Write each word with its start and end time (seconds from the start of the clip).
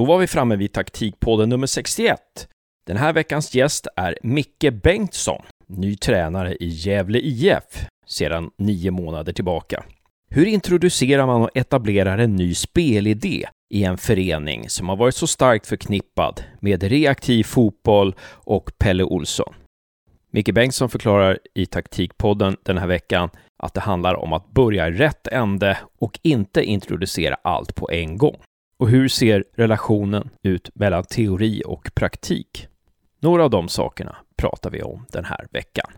Då 0.00 0.04
var 0.06 0.18
vi 0.18 0.26
framme 0.26 0.56
vid 0.56 0.72
taktikpodden 0.72 1.48
nummer 1.48 1.66
61. 1.66 2.18
Den 2.86 2.96
här 2.96 3.12
veckans 3.12 3.54
gäst 3.54 3.86
är 3.96 4.18
Micke 4.22 4.72
Bengtsson, 4.82 5.42
ny 5.66 5.96
tränare 5.96 6.54
i 6.54 6.68
Gävle 6.68 7.18
IF 7.18 7.86
sedan 8.06 8.50
nio 8.58 8.90
månader 8.90 9.32
tillbaka. 9.32 9.84
Hur 10.30 10.46
introducerar 10.46 11.26
man 11.26 11.42
och 11.42 11.50
etablerar 11.54 12.18
en 12.18 12.36
ny 12.36 12.54
spelidé 12.54 13.48
i 13.74 13.84
en 13.84 13.98
förening 13.98 14.68
som 14.68 14.88
har 14.88 14.96
varit 14.96 15.14
så 15.14 15.26
starkt 15.26 15.66
förknippad 15.66 16.44
med 16.60 16.82
reaktiv 16.82 17.44
fotboll 17.44 18.14
och 18.30 18.70
Pelle 18.78 19.04
Olsson? 19.04 19.54
Micke 20.30 20.54
Bengtsson 20.54 20.88
förklarar 20.88 21.38
i 21.54 21.66
Taktikpodden 21.66 22.56
den 22.62 22.78
här 22.78 22.86
veckan 22.86 23.30
att 23.62 23.74
det 23.74 23.80
handlar 23.80 24.14
om 24.14 24.32
att 24.32 24.52
börja 24.52 24.88
i 24.88 24.92
rätt 24.92 25.26
ände 25.26 25.78
och 25.98 26.20
inte 26.22 26.62
introducera 26.62 27.36
allt 27.42 27.74
på 27.74 27.90
en 27.90 28.18
gång. 28.18 28.36
Och 28.80 28.88
hur 28.88 29.08
ser 29.08 29.44
relationen 29.56 30.30
ut 30.42 30.70
mellan 30.74 31.04
teori 31.04 31.62
och 31.66 31.90
praktik? 31.94 32.66
Några 33.18 33.44
av 33.44 33.50
de 33.50 33.68
sakerna 33.68 34.16
pratar 34.36 34.70
vi 34.70 34.82
om 34.82 35.06
den 35.12 35.24
här 35.24 35.46
veckan. 35.50 35.90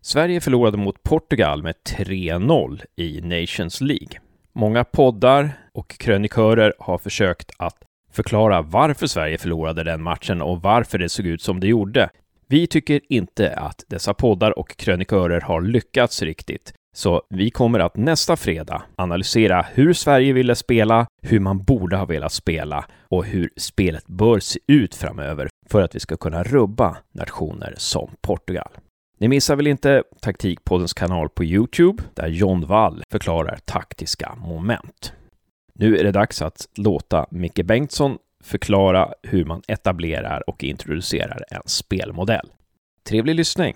Sverige 0.00 0.40
förlorade 0.40 0.76
mot 0.76 1.02
Portugal 1.02 1.62
med 1.62 1.74
3-0 1.88 2.82
i 2.96 3.20
Nations 3.20 3.80
League. 3.80 4.20
Många 4.52 4.84
poddar 4.84 5.50
och 5.72 5.88
krönikörer 5.88 6.74
har 6.78 6.98
försökt 6.98 7.50
att 7.56 7.76
förklara 8.12 8.62
varför 8.62 9.06
Sverige 9.06 9.38
förlorade 9.38 9.84
den 9.84 10.02
matchen 10.02 10.42
och 10.42 10.62
varför 10.62 10.98
det 10.98 11.08
såg 11.08 11.26
ut 11.26 11.42
som 11.42 11.60
det 11.60 11.66
gjorde. 11.66 12.10
Vi 12.46 12.66
tycker 12.66 13.00
inte 13.08 13.54
att 13.56 13.84
dessa 13.88 14.14
poddar 14.14 14.58
och 14.58 14.76
krönikörer 14.76 15.40
har 15.40 15.60
lyckats 15.60 16.22
riktigt. 16.22 16.72
Så 16.98 17.22
vi 17.30 17.50
kommer 17.50 17.78
att 17.78 17.96
nästa 17.96 18.36
fredag 18.36 18.82
analysera 18.96 19.66
hur 19.72 19.92
Sverige 19.92 20.32
ville 20.32 20.54
spela, 20.54 21.06
hur 21.22 21.40
man 21.40 21.62
borde 21.62 21.96
ha 21.96 22.04
velat 22.04 22.32
spela 22.32 22.84
och 23.08 23.24
hur 23.24 23.50
spelet 23.56 24.06
bör 24.06 24.40
se 24.40 24.58
ut 24.66 24.94
framöver 24.94 25.48
för 25.68 25.82
att 25.82 25.94
vi 25.94 26.00
ska 26.00 26.16
kunna 26.16 26.42
rubba 26.42 26.96
nationer 27.12 27.74
som 27.76 28.10
Portugal. 28.20 28.70
Ni 29.18 29.28
missar 29.28 29.56
väl 29.56 29.66
inte 29.66 30.02
Taktikpoddens 30.20 30.94
kanal 30.94 31.28
på 31.28 31.44
Youtube 31.44 32.02
där 32.14 32.28
John 32.28 32.66
Wall 32.66 33.02
förklarar 33.10 33.58
taktiska 33.64 34.34
moment. 34.34 35.12
Nu 35.74 35.96
är 35.96 36.04
det 36.04 36.12
dags 36.12 36.42
att 36.42 36.68
låta 36.76 37.26
Micke 37.30 37.64
Bengtsson 37.64 38.18
förklara 38.44 39.12
hur 39.22 39.44
man 39.44 39.62
etablerar 39.68 40.50
och 40.50 40.64
introducerar 40.64 41.44
en 41.50 41.62
spelmodell. 41.66 42.48
Trevlig 43.08 43.34
lyssning! 43.34 43.74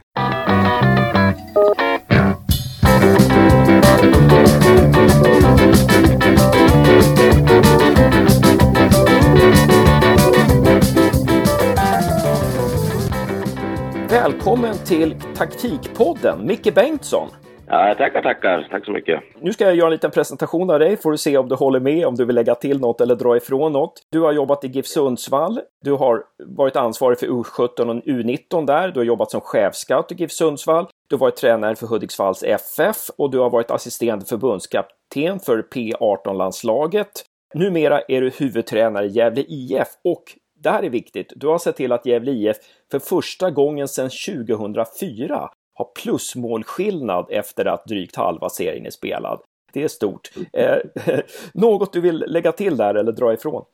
Välkommen 14.09 14.75
till 14.85 15.15
Taktikpodden, 15.37 16.47
Micke 16.47 16.75
Bengtsson. 16.75 17.29
Ja, 17.67 17.95
tackar, 17.99 18.23
tackar. 18.23 18.69
Tack 18.71 18.85
så 18.85 18.93
mycket. 18.93 19.21
Nu 19.41 19.53
ska 19.53 19.65
jag 19.65 19.75
göra 19.75 19.87
en 19.87 19.93
liten 19.93 20.11
presentation 20.11 20.71
av 20.71 20.79
dig. 20.79 20.97
Får 20.97 21.11
du 21.11 21.19
se 21.19 21.39
om 21.39 21.49
du 21.49 21.55
håller 21.55 21.81
med, 21.81 22.07
om 22.07 22.15
du 22.15 22.25
vill 22.25 22.37
lägga 22.37 22.55
till 22.55 22.81
något 22.81 23.01
eller 23.01 23.15
dra 23.15 23.37
ifrån 23.37 23.73
något. 23.73 23.93
Du 24.11 24.21
har 24.21 24.33
jobbat 24.33 24.65
i 24.65 24.69
GIF 24.69 24.87
Sundsvall. 24.87 25.61
Du 25.85 25.93
har 25.93 26.23
varit 26.47 26.77
ansvarig 26.77 27.19
för 27.19 27.27
U17 27.27 27.81
och 27.81 28.05
U19 28.05 28.67
där. 28.67 28.89
Du 28.89 29.01
har 29.01 29.05
jobbat 29.05 29.31
som 29.31 29.41
chefscout 29.41 30.13
i 30.13 30.15
GIF 30.15 30.33
Sundsvall. 30.33 30.87
Du 31.13 31.17
har 31.17 31.21
varit 31.21 31.37
tränare 31.37 31.77
för 31.77 31.87
Hudiksvalls 31.87 32.43
FF 32.43 32.97
och 33.19 33.31
du 33.31 33.39
har 33.39 33.51
varit 33.51 33.71
assisterande 33.71 34.25
förbundskapten 34.25 35.41
för 35.41 35.63
P18-landslaget. 35.63 37.11
Numera 37.55 38.01
är 38.01 38.21
du 38.21 38.31
huvudtränare 38.39 39.07
i 39.07 39.09
Gävle 39.09 39.45
IF 39.49 39.89
och 40.05 40.23
det 40.63 40.71
här 40.71 40.83
är 40.83 40.91
viktigt. 40.91 41.33
Du 41.37 41.47
har 41.47 41.59
sett 41.59 41.77
till 41.77 41.93
att 41.93 42.07
Gävle 42.07 42.31
IF 42.31 42.57
för 42.91 42.99
första 42.99 43.51
gången 43.51 43.89
sedan 43.89 44.11
2004 44.27 45.51
har 45.75 45.87
plusmålskillnad 46.03 47.27
efter 47.31 47.65
att 47.65 47.85
drygt 47.85 48.17
halva 48.17 48.49
serien 48.49 48.87
är 48.87 48.91
spelad. 48.91 49.41
Det 49.73 49.83
är 49.83 49.89
stort. 49.89 50.31
Eh, 50.53 50.77
något 51.55 51.93
du 51.93 52.01
vill 52.01 52.25
lägga 52.29 52.53
till 52.53 52.77
där 52.77 52.95
eller 52.95 53.13
dra 53.13 53.33
ifrån? 53.33 53.65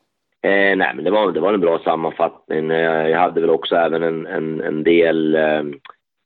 Eh, 0.42 0.76
nej, 0.76 0.92
men 0.94 1.04
det 1.04 1.10
var, 1.10 1.32
det 1.32 1.40
var 1.40 1.54
en 1.54 1.60
bra 1.60 1.78
sammanfattning. 1.78 2.70
Eh, 2.70 3.08
jag 3.08 3.18
hade 3.18 3.40
väl 3.40 3.50
också 3.50 3.74
även 3.74 4.02
en, 4.02 4.26
en, 4.26 4.60
en 4.60 4.84
del 4.84 5.34
eh, 5.34 5.62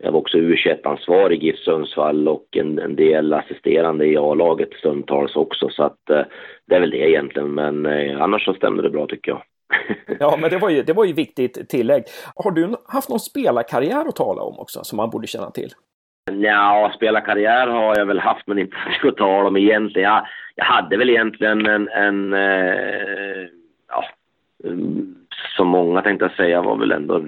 jag 0.02 0.12
var 0.12 0.20
också 0.20 0.38
u 0.38 0.56
ansvarig 0.84 1.42
i 1.42 1.46
GIF 1.46 1.58
Sundsvall 1.58 2.28
och 2.28 2.46
en, 2.56 2.78
en, 2.78 2.96
del 2.96 3.32
assisterande 3.32 4.06
i 4.06 4.16
A-laget 4.16 4.72
stundtals 4.72 5.36
också. 5.36 5.68
Så 5.68 5.82
att 5.82 6.10
eh, 6.10 6.22
det 6.66 6.74
är 6.74 6.80
väl 6.80 6.90
det 6.90 7.10
egentligen. 7.10 7.54
Men 7.54 7.86
eh, 7.86 8.22
annars 8.22 8.44
så 8.44 8.54
stämde 8.54 8.82
det 8.82 8.90
bra 8.90 9.06
tycker 9.06 9.30
jag. 9.30 9.42
ja, 10.20 10.38
men 10.40 10.50
det 10.50 10.58
var, 10.58 10.70
ju, 10.70 10.82
det 10.82 10.92
var 10.92 11.04
ju 11.04 11.12
viktigt 11.12 11.68
tillägg. 11.68 12.04
Har 12.36 12.50
du 12.50 12.76
haft 12.88 13.08
någon 13.08 13.20
spelarkarriär 13.20 14.08
att 14.08 14.16
tala 14.16 14.42
om 14.42 14.58
också 14.58 14.84
som 14.84 14.96
man 14.96 15.10
borde 15.10 15.26
känna 15.26 15.50
till? 15.50 15.70
Ja, 16.30 16.92
spelarkarriär 16.96 17.66
har 17.66 17.96
jag 17.96 18.06
väl 18.06 18.18
haft, 18.18 18.46
men 18.46 18.58
inte 18.58 18.76
att 19.08 19.16
tala 19.16 19.48
om 19.48 19.56
egentligen. 19.56 20.10
Jag, 20.10 20.26
jag 20.54 20.64
hade 20.64 20.96
väl 20.96 21.10
egentligen 21.10 21.66
en, 21.66 21.88
en 21.88 22.32
eh, 22.32 23.48
ja, 23.88 24.04
som 25.56 25.68
många 25.68 26.02
tänkte 26.02 26.24
jag 26.24 26.36
säga 26.36 26.62
var 26.62 26.76
väl 26.76 26.92
ändå 26.92 27.22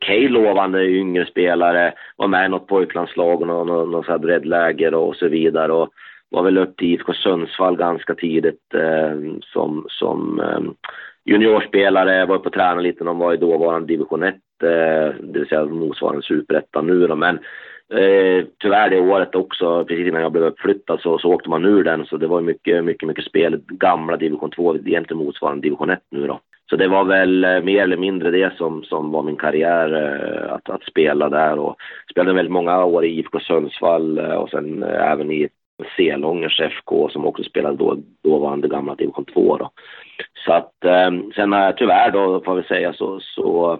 okej 0.00 0.26
okay, 0.26 0.28
lovande 0.28 0.84
yngre 0.84 1.26
spelare. 1.26 1.92
Var 2.16 2.28
med 2.28 2.46
i 2.46 2.48
något 2.48 2.66
pojklandslag 2.66 3.40
och 3.40 3.46
något, 3.46 3.66
något, 3.66 4.08
något 4.08 4.20
breddläger 4.20 4.94
och 4.94 5.16
så 5.16 5.28
vidare. 5.28 5.72
Och 5.72 5.88
var 6.30 6.42
väl 6.42 6.58
upp 6.58 6.76
till 6.76 6.88
IFK 6.88 7.12
Sundsvall 7.12 7.76
ganska 7.76 8.14
tidigt 8.14 8.74
eh, 8.74 9.40
som, 9.40 9.86
som 9.88 10.40
eh, 10.40 10.90
juniorspelare, 11.24 12.26
var 12.26 12.36
uppe 12.36 12.48
och 12.48 12.54
tränade 12.54 12.82
lite 12.82 13.04
när 13.04 13.10
de 13.10 13.18
var 13.18 13.34
i 13.34 13.36
dåvarande 13.36 13.88
division 13.88 14.22
1, 14.22 14.34
eh, 14.62 14.68
det 15.20 15.38
vill 15.38 15.48
säga 15.48 15.64
motsvarande 15.64 16.22
superettan 16.22 16.86
nu 16.86 17.06
då. 17.06 17.16
Men 17.16 17.38
eh, 17.92 18.44
tyvärr 18.58 18.90
det 18.90 19.00
året 19.00 19.34
också, 19.34 19.84
precis 19.84 20.08
innan 20.08 20.22
jag 20.22 20.32
blev 20.32 20.44
uppflyttad 20.44 21.00
så, 21.00 21.18
så 21.18 21.28
åkte 21.28 21.50
man 21.50 21.64
ur 21.64 21.84
den 21.84 22.06
så 22.06 22.16
det 22.16 22.26
var 22.26 22.40
mycket, 22.40 22.84
mycket, 22.84 23.08
mycket 23.08 23.24
spel, 23.24 23.60
gamla 23.68 24.16
division 24.16 24.50
2, 24.50 24.76
egentligen 24.76 25.24
motsvarande 25.24 25.62
division 25.62 25.90
1 25.90 26.00
nu 26.10 26.26
då. 26.26 26.40
Så 26.70 26.76
det 26.76 26.88
var 26.88 27.04
väl 27.04 27.44
eh, 27.44 27.60
mer 27.62 27.82
eller 27.82 27.96
mindre 27.96 28.30
det 28.30 28.56
som, 28.56 28.84
som 28.84 29.12
var 29.12 29.22
min 29.22 29.36
karriär, 29.36 29.94
eh, 29.94 30.52
att, 30.52 30.70
att 30.70 30.82
spela 30.82 31.28
där 31.28 31.58
och 31.58 31.76
spelade 32.10 32.32
väldigt 32.32 32.52
många 32.52 32.84
år 32.84 33.04
i 33.04 33.18
IFK 33.18 33.40
Sundsvall 33.40 34.18
eh, 34.18 34.34
och 34.34 34.50
sen 34.50 34.82
även 34.82 35.30
i 35.30 35.48
Selångers 35.96 36.60
FK 36.60 37.08
som 37.08 37.26
också 37.26 37.42
spelade 37.42 37.76
då, 37.76 37.96
dåvarande 38.24 38.68
gamla 38.68 38.94
division 38.94 39.24
2 39.24 39.56
då. 39.56 39.70
Så 40.44 40.52
att 40.52 40.72
sen 41.34 41.54
tyvärr 41.76 42.10
då, 42.10 42.40
får 42.44 42.54
vi 42.54 42.62
säga 42.62 42.92
så, 42.92 43.20
så 43.20 43.78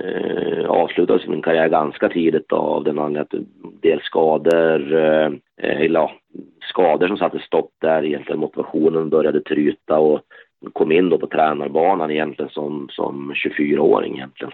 eh, 0.00 0.66
avslutades 0.70 1.26
min 1.26 1.42
karriär 1.42 1.68
ganska 1.68 2.08
tidigt 2.08 2.48
då, 2.48 2.56
av 2.56 2.84
den 2.84 2.98
anledningen 2.98 3.22
att 3.22 3.82
del 3.82 4.00
skador, 4.02 4.94
eh, 4.94 5.30
eller 5.62 6.00
ja, 6.00 6.12
skador 6.60 7.08
som 7.08 7.16
satte 7.16 7.38
stopp 7.38 7.70
där 7.80 8.04
egentligen. 8.04 8.40
Motivationen 8.40 9.10
började 9.10 9.40
tryta 9.40 9.98
och 9.98 10.20
kom 10.72 10.92
in 10.92 11.08
då 11.08 11.18
på 11.18 11.26
tränarbanan 11.26 12.10
egentligen 12.10 12.50
som, 12.50 12.88
som 12.90 13.32
24-åring 13.32 14.14
egentligen. 14.14 14.52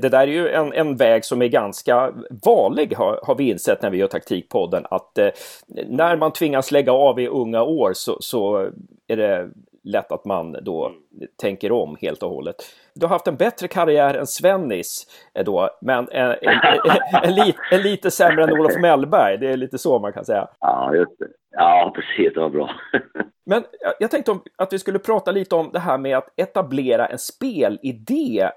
Det 0.00 0.08
där 0.08 0.20
är 0.20 0.32
ju 0.32 0.48
en, 0.48 0.72
en 0.72 0.96
väg 0.96 1.24
som 1.24 1.42
är 1.42 1.48
ganska 1.48 2.12
vanlig 2.44 2.94
har, 2.94 3.20
har 3.26 3.34
vi 3.34 3.50
insett 3.50 3.82
när 3.82 3.90
vi 3.90 3.98
gör 3.98 4.06
taktikpodden 4.06 4.86
att 4.90 5.18
eh, 5.18 5.28
när 5.88 6.16
man 6.16 6.32
tvingas 6.32 6.72
lägga 6.72 6.92
av 6.92 7.20
i 7.20 7.28
unga 7.28 7.62
år 7.62 7.92
så, 7.94 8.16
så 8.20 8.70
är 9.08 9.16
det 9.16 9.50
lätt 9.84 10.12
att 10.12 10.24
man 10.24 10.52
då 10.62 10.86
mm. 10.86 11.00
tänker 11.42 11.72
om 11.72 11.96
helt 12.00 12.22
och 12.22 12.30
hållet. 12.30 12.56
Du 12.94 13.06
har 13.06 13.10
haft 13.10 13.26
en 13.26 13.36
bättre 13.36 13.68
karriär 13.68 14.14
än 14.14 14.26
Svennis 14.26 15.06
eh, 15.34 15.44
då, 15.44 15.70
men 15.80 16.08
en, 16.10 16.30
en, 16.30 16.36
en, 16.42 17.38
en, 17.38 17.52
en 17.72 17.82
lite 17.82 18.10
sämre 18.10 18.44
än 18.44 18.52
Olof 18.52 18.80
Mellberg. 18.80 19.38
Det 19.38 19.52
är 19.52 19.56
lite 19.56 19.78
så 19.78 19.98
man 19.98 20.12
kan 20.12 20.24
säga. 20.24 20.48
Ja, 20.60 20.94
just 20.94 21.18
det. 21.18 21.26
Ja, 21.50 21.92
precis. 21.94 22.34
Det 22.34 22.40
var 22.40 22.50
bra. 22.50 22.70
men 23.46 23.64
jag 23.98 24.10
tänkte 24.10 24.38
att 24.58 24.72
vi 24.72 24.78
skulle 24.78 24.98
prata 24.98 25.30
lite 25.30 25.54
om 25.54 25.70
det 25.72 25.78
här 25.78 25.98
med 25.98 26.16
att 26.16 26.28
etablera 26.36 27.06
en 27.06 27.18
spelidé 27.18 28.50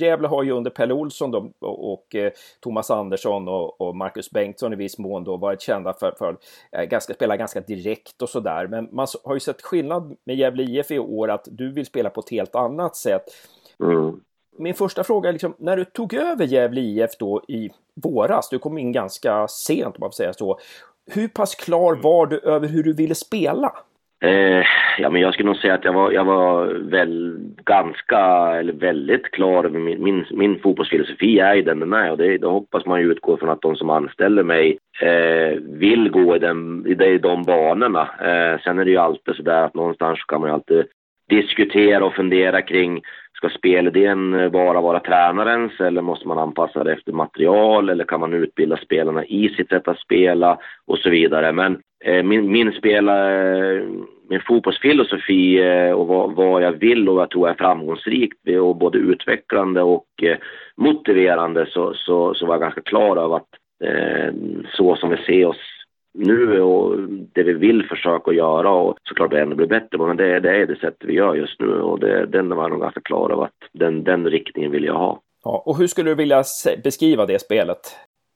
Gävle 0.00 0.28
har 0.28 0.42
ju 0.42 0.50
under 0.50 0.70
Pelle 0.70 0.94
Olsson 0.94 1.30
då, 1.30 1.52
och, 1.58 1.92
och 1.92 2.14
eh, 2.14 2.32
Thomas 2.60 2.90
Andersson 2.90 3.48
och, 3.48 3.80
och, 3.80 3.96
Marcus 3.96 4.30
Bengtsson 4.30 4.72
i 4.72 4.76
viss 4.76 4.98
mån 4.98 5.24
då 5.24 5.36
varit 5.36 5.60
kända 5.60 5.92
för, 5.92 6.14
för 6.18 6.36
eh, 6.72 6.84
ganska, 6.84 7.14
spela 7.14 7.36
ganska 7.36 7.60
direkt 7.60 8.22
och 8.22 8.28
sådär. 8.28 8.66
Men 8.66 8.88
man 8.92 9.06
har 9.24 9.34
ju 9.34 9.40
sett 9.40 9.62
skillnad 9.62 10.16
med 10.24 10.36
Gävle 10.36 10.62
IF 10.62 10.90
i 10.90 10.98
år 10.98 11.30
att 11.30 11.48
du 11.50 11.72
vill 11.72 11.86
spela 11.86 12.10
på 12.10 12.20
ett 12.20 12.30
helt 12.30 12.54
annat 12.54 12.96
sätt. 12.96 13.22
Mm. 13.84 14.20
Min 14.58 14.74
första 14.74 15.04
fråga 15.04 15.28
är 15.28 15.32
liksom, 15.32 15.54
när 15.58 15.76
du 15.76 15.84
tog 15.84 16.14
över 16.14 16.44
Gävle 16.44 16.80
IF 16.80 17.10
då 17.18 17.44
i 17.48 17.70
våras, 17.94 18.48
du 18.48 18.58
kom 18.58 18.78
in 18.78 18.92
ganska 18.92 19.48
sent 19.48 19.96
om 19.96 20.00
man 20.00 20.10
får 20.10 20.16
säga 20.16 20.32
så. 20.32 20.58
Hur 21.10 21.28
pass 21.28 21.54
klar 21.54 21.94
var 21.94 22.26
du 22.26 22.38
över 22.38 22.68
hur 22.68 22.82
du 22.82 22.92
ville 22.92 23.14
spela? 23.14 23.72
Eh, 24.20 24.64
ja, 24.98 25.10
men 25.10 25.22
jag 25.22 25.34
skulle 25.34 25.46
nog 25.46 25.56
säga 25.56 25.74
att 25.74 25.84
jag 25.84 25.92
var, 25.92 26.12
jag 26.12 26.24
var 26.24 26.66
väl 26.66 27.36
ganska, 27.64 28.18
eller 28.58 28.72
väldigt 28.72 29.30
klar 29.30 29.64
över 29.64 29.78
min, 29.78 30.02
min, 30.02 30.24
min 30.30 30.58
fotbollsfilosofi 30.58 31.38
är 31.38 31.54
ju 31.54 31.62
den 31.62 31.80
den 31.80 31.92
är 31.92 32.10
och 32.10 32.18
det, 32.18 32.38
då 32.38 32.50
hoppas 32.50 32.86
man 32.86 33.00
ju 33.00 33.12
utgå 33.12 33.36
från 33.36 33.50
att 33.50 33.62
de 33.62 33.76
som 33.76 33.90
anställer 33.90 34.42
mig 34.42 34.78
eh, 35.00 35.58
vill 35.62 36.10
gå 36.10 36.36
i, 36.36 36.38
den, 36.38 36.86
i 36.86 36.94
de, 36.94 37.18
de 37.18 37.42
banorna. 37.42 38.00
Eh, 38.02 38.60
sen 38.60 38.78
är 38.78 38.84
det 38.84 38.90
ju 38.90 38.96
alltid 38.96 39.36
sådär 39.36 39.62
att 39.62 39.74
någonstans 39.74 40.24
kan 40.24 40.40
man 40.40 40.50
ju 40.50 40.54
alltid 40.54 40.84
diskutera 41.28 42.04
och 42.04 42.14
fundera 42.14 42.62
kring 42.62 43.02
Ska 43.38 43.48
spelidén 43.48 44.34
eh, 44.34 44.50
bara 44.50 44.80
vara 44.80 45.00
tränarens 45.00 45.80
eller 45.80 46.02
måste 46.02 46.28
man 46.28 46.38
anpassa 46.38 46.84
det 46.84 46.92
efter 46.92 47.12
material 47.12 47.88
eller 47.88 48.04
kan 48.04 48.20
man 48.20 48.34
utbilda 48.34 48.76
spelarna 48.76 49.24
i 49.24 49.48
sitt 49.48 49.68
sätt 49.68 49.88
att 49.88 49.98
spela 49.98 50.58
och 50.86 50.98
så 50.98 51.10
vidare. 51.10 51.52
Men 51.52 51.80
eh, 52.04 52.22
min, 52.22 52.52
min 52.52 52.72
spelare, 52.72 53.78
eh, 53.78 53.84
min 54.28 54.40
fotbollsfilosofi 54.40 55.58
eh, 55.58 55.92
och 55.92 56.06
vad, 56.06 56.34
vad, 56.34 56.62
jag 56.62 56.72
vill 56.72 57.08
och 57.08 57.14
vad 57.14 57.22
jag 57.22 57.30
tror 57.30 57.48
är 57.48 57.54
framgångsrikt 57.54 58.48
och 58.60 58.76
både 58.76 58.98
utvecklande 58.98 59.82
och 59.82 60.06
eh, 60.22 60.36
motiverande 60.76 61.66
så, 61.66 61.94
så, 61.94 62.34
så 62.34 62.46
var 62.46 62.54
jag 62.54 62.60
ganska 62.62 62.80
klar 62.80 63.16
över 63.16 63.36
att 63.36 63.48
eh, 63.84 64.34
så 64.72 64.96
som 64.96 65.10
vi 65.10 65.16
ser 65.16 65.46
oss 65.46 65.77
nu 66.14 66.60
och 66.60 66.96
det 67.32 67.42
vi 67.42 67.52
vill 67.52 67.86
försöka 67.88 68.32
göra 68.32 68.70
och 68.70 68.98
såklart 69.02 69.30
det 69.30 69.40
ändå 69.40 69.56
blir 69.56 69.66
bättre 69.66 69.98
men 69.98 70.16
det, 70.16 70.40
det 70.40 70.56
är 70.56 70.66
det 70.66 70.76
sättet 70.76 71.08
vi 71.08 71.12
gör 71.12 71.34
just 71.34 71.60
nu 71.60 71.80
och 71.80 72.00
det, 72.00 72.26
den 72.26 72.48
var 72.48 72.68
nog 72.68 72.80
ganska 72.80 73.00
klar 73.00 73.30
över 73.30 73.44
att 73.44 73.68
den, 73.72 74.04
den 74.04 74.26
riktningen 74.26 74.70
vill 74.70 74.84
jag 74.84 74.94
ha. 74.94 75.20
Ja, 75.44 75.62
och 75.66 75.78
hur 75.78 75.86
skulle 75.86 76.10
du 76.10 76.14
vilja 76.14 76.42
beskriva 76.84 77.26
det 77.26 77.38
spelet? 77.38 77.78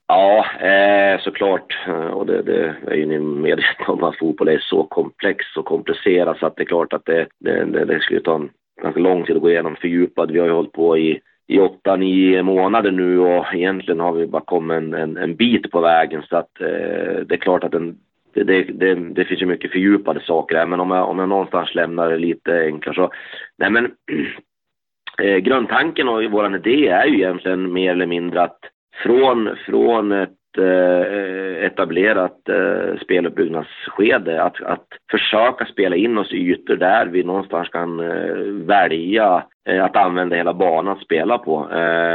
Ja, 0.07 0.47
eh, 0.67 1.21
såklart. 1.21 1.79
Och 2.13 2.27
det, 2.27 2.43
det 2.43 2.75
är 2.87 2.95
ju 2.95 3.07
ni 3.07 3.19
medvetna 3.19 3.87
om 3.87 4.03
att 4.03 4.19
fotboll 4.19 4.49
är 4.49 4.59
så 4.59 4.85
komplex 4.85 5.57
och 5.57 5.65
komplicerat 5.65 6.39
så 6.39 6.47
att 6.47 6.57
det 6.57 6.63
är 6.63 6.67
klart 6.67 6.93
att 6.93 7.05
det, 7.05 7.27
det, 7.41 7.65
det, 7.65 7.85
det 7.85 8.01
skulle 8.01 8.21
ta 8.21 8.35
en 8.35 8.51
ganska 8.83 9.01
lång 9.01 9.25
tid 9.25 9.37
att 9.37 9.43
gå 9.43 9.51
igenom 9.51 9.77
fördjupad. 9.77 10.31
Vi 10.31 10.39
har 10.39 10.47
ju 10.47 10.53
hållit 10.53 10.73
på 10.73 10.99
i 10.99 11.21
i 11.53 11.59
åtta, 11.59 11.97
nio 11.97 12.43
månader 12.43 12.91
nu 12.91 13.19
och 13.19 13.55
egentligen 13.55 14.01
har 14.01 14.13
vi 14.13 14.27
bara 14.27 14.43
kommit 14.45 14.77
en, 14.77 14.95
en, 14.95 15.17
en 15.17 15.37
bit 15.37 15.71
på 15.71 15.81
vägen. 15.81 16.23
Så 16.29 16.37
att 16.37 16.61
eh, 16.61 17.27
det 17.27 17.35
är 17.35 17.41
klart 17.41 17.65
att 17.65 17.73
den, 17.73 17.97
det, 18.35 18.45
det, 18.45 18.63
det, 18.63 18.95
det, 18.95 19.25
finns 19.25 19.43
ju 19.43 19.47
mycket 19.47 19.73
fördjupade 19.73 20.21
saker 20.21 20.57
här. 20.57 20.67
Men 20.67 20.81
om 20.81 20.91
jag, 20.91 21.09
om 21.09 21.19
jag 21.19 21.29
någonstans 21.29 21.75
lämnar 21.75 22.11
det 22.11 22.19
lite 22.19 22.65
enklare 22.65 22.95
så, 22.95 23.11
nej 23.59 23.71
men 23.71 23.85
eh, 25.23 25.37
grundtanken 25.37 26.09
och 26.09 26.25
vår 26.25 26.57
idé 26.57 26.89
är 26.89 27.07
ju 27.07 27.15
egentligen 27.15 27.73
mer 27.73 27.91
eller 27.91 28.07
mindre 28.07 28.43
att 28.43 28.59
från, 29.03 29.57
från 29.67 30.13
ett 30.13 30.42
Eh, 30.59 31.65
etablerat 31.65 32.49
eh, 32.49 32.99
speluppbyggnadsskede. 33.01 34.43
Att, 34.43 34.63
att 34.63 34.87
försöka 35.11 35.65
spela 35.65 35.97
in 35.97 36.19
oss 36.19 36.33
i 36.33 36.37
ytor 36.37 36.77
där 36.77 37.07
vi 37.07 37.23
någonstans 37.23 37.69
kan 37.69 38.01
eh, 38.01 38.37
välja 38.67 39.45
eh, 39.69 39.85
att 39.85 39.97
använda 39.97 40.37
hela 40.37 40.55
banan 40.55 40.93
att 40.93 41.05
spela 41.05 41.39
på 41.39 41.55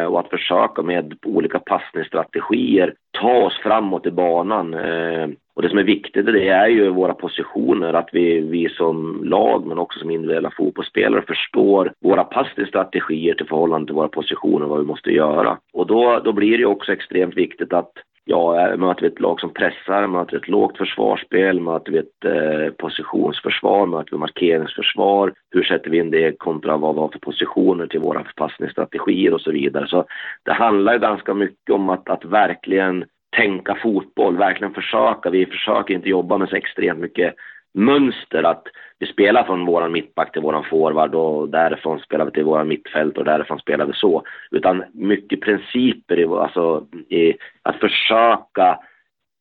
och 0.09 0.19
att 0.19 0.29
försöka 0.29 0.81
med 0.81 1.13
olika 1.25 1.59
passningsstrategier 1.59 2.93
ta 3.11 3.33
oss 3.33 3.59
framåt 3.63 4.05
i 4.05 4.11
banan. 4.11 4.73
Och 5.55 5.61
det 5.61 5.69
som 5.69 5.77
är 5.77 5.83
viktigt 5.83 6.25
det 6.25 6.49
är 6.49 6.67
ju 6.67 6.89
våra 6.89 7.13
positioner, 7.13 7.93
att 7.93 8.09
vi, 8.11 8.39
vi 8.39 8.69
som 8.69 9.23
lag 9.23 9.65
men 9.65 9.77
också 9.77 9.99
som 9.99 10.11
individuella 10.11 10.51
fotbollsspelare 10.57 11.21
förstår 11.27 11.93
våra 12.01 12.23
passningsstrategier 12.23 13.33
till 13.33 13.47
förhållande 13.47 13.85
till 13.85 13.95
våra 13.95 14.07
positioner, 14.07 14.65
vad 14.65 14.79
vi 14.79 14.85
måste 14.85 15.11
göra. 15.11 15.57
Och 15.73 15.87
då, 15.87 16.21
då 16.23 16.33
blir 16.33 16.57
det 16.57 16.65
också 16.65 16.93
extremt 16.93 17.37
viktigt 17.37 17.73
att 17.73 17.91
ja, 18.27 18.69
eh, 18.69 18.77
möter 18.77 19.01
vi 19.01 19.07
ett 19.07 19.19
lag 19.19 19.39
som 19.39 19.53
pressar, 19.53 20.07
möter 20.07 20.31
vi 20.31 20.37
ett 20.37 20.47
lågt 20.47 20.77
försvarsspel, 20.77 21.59
möter 21.59 21.91
vi 21.91 21.97
ett 21.97 22.25
eh, 22.25 22.73
positionsförsvar, 22.73 23.85
möter 23.85 24.11
vi 24.11 24.17
markeringsförsvar, 24.17 25.33
hur 25.51 25.63
sätter 25.63 25.89
vi 25.89 25.97
in 25.97 26.11
det 26.11 26.39
kontra 26.39 26.77
vad 26.77 26.95
vi 26.95 27.01
har 27.01 27.09
för 27.09 27.19
positioner 27.19 27.87
till 27.87 27.99
våra 27.99 28.23
förpassningsstrategier 28.23 29.33
och 29.33 29.41
så 29.41 29.51
vidare. 29.51 29.87
Så 29.87 30.05
det 30.43 30.53
handlar 30.53 30.93
ju 30.93 30.99
ganska 30.99 31.33
mycket 31.33 31.73
om 31.73 31.89
att, 31.89 32.09
att 32.09 32.25
verkligen 32.25 33.05
tänka 33.35 33.75
fotboll, 33.75 34.37
verkligen 34.37 34.73
försöka. 34.73 35.29
Vi 35.29 35.45
försöker 35.45 35.93
inte 35.93 36.09
jobba 36.09 36.37
med 36.37 36.49
så 36.49 36.55
extremt 36.55 36.99
mycket 36.99 37.35
mönster 37.73 38.43
att 38.43 38.63
vi 38.99 39.07
spelar 39.07 39.43
från 39.43 39.65
våran 39.65 39.91
mittback 39.91 40.31
till 40.31 40.41
våran 40.41 40.63
forward 40.69 41.15
och 41.15 41.49
därifrån 41.49 41.99
spelar 41.99 42.25
vi 42.25 42.31
till 42.31 42.43
våran 42.43 42.67
mittfält 42.67 43.17
och 43.17 43.25
därifrån 43.25 43.59
spelar 43.59 43.85
vi 43.85 43.93
så. 43.93 44.23
Utan 44.51 44.83
mycket 44.93 45.41
principer, 45.41 46.19
i, 46.19 46.25
alltså 46.25 46.85
i 47.09 47.33
att 47.61 47.75
försöka 47.75 48.79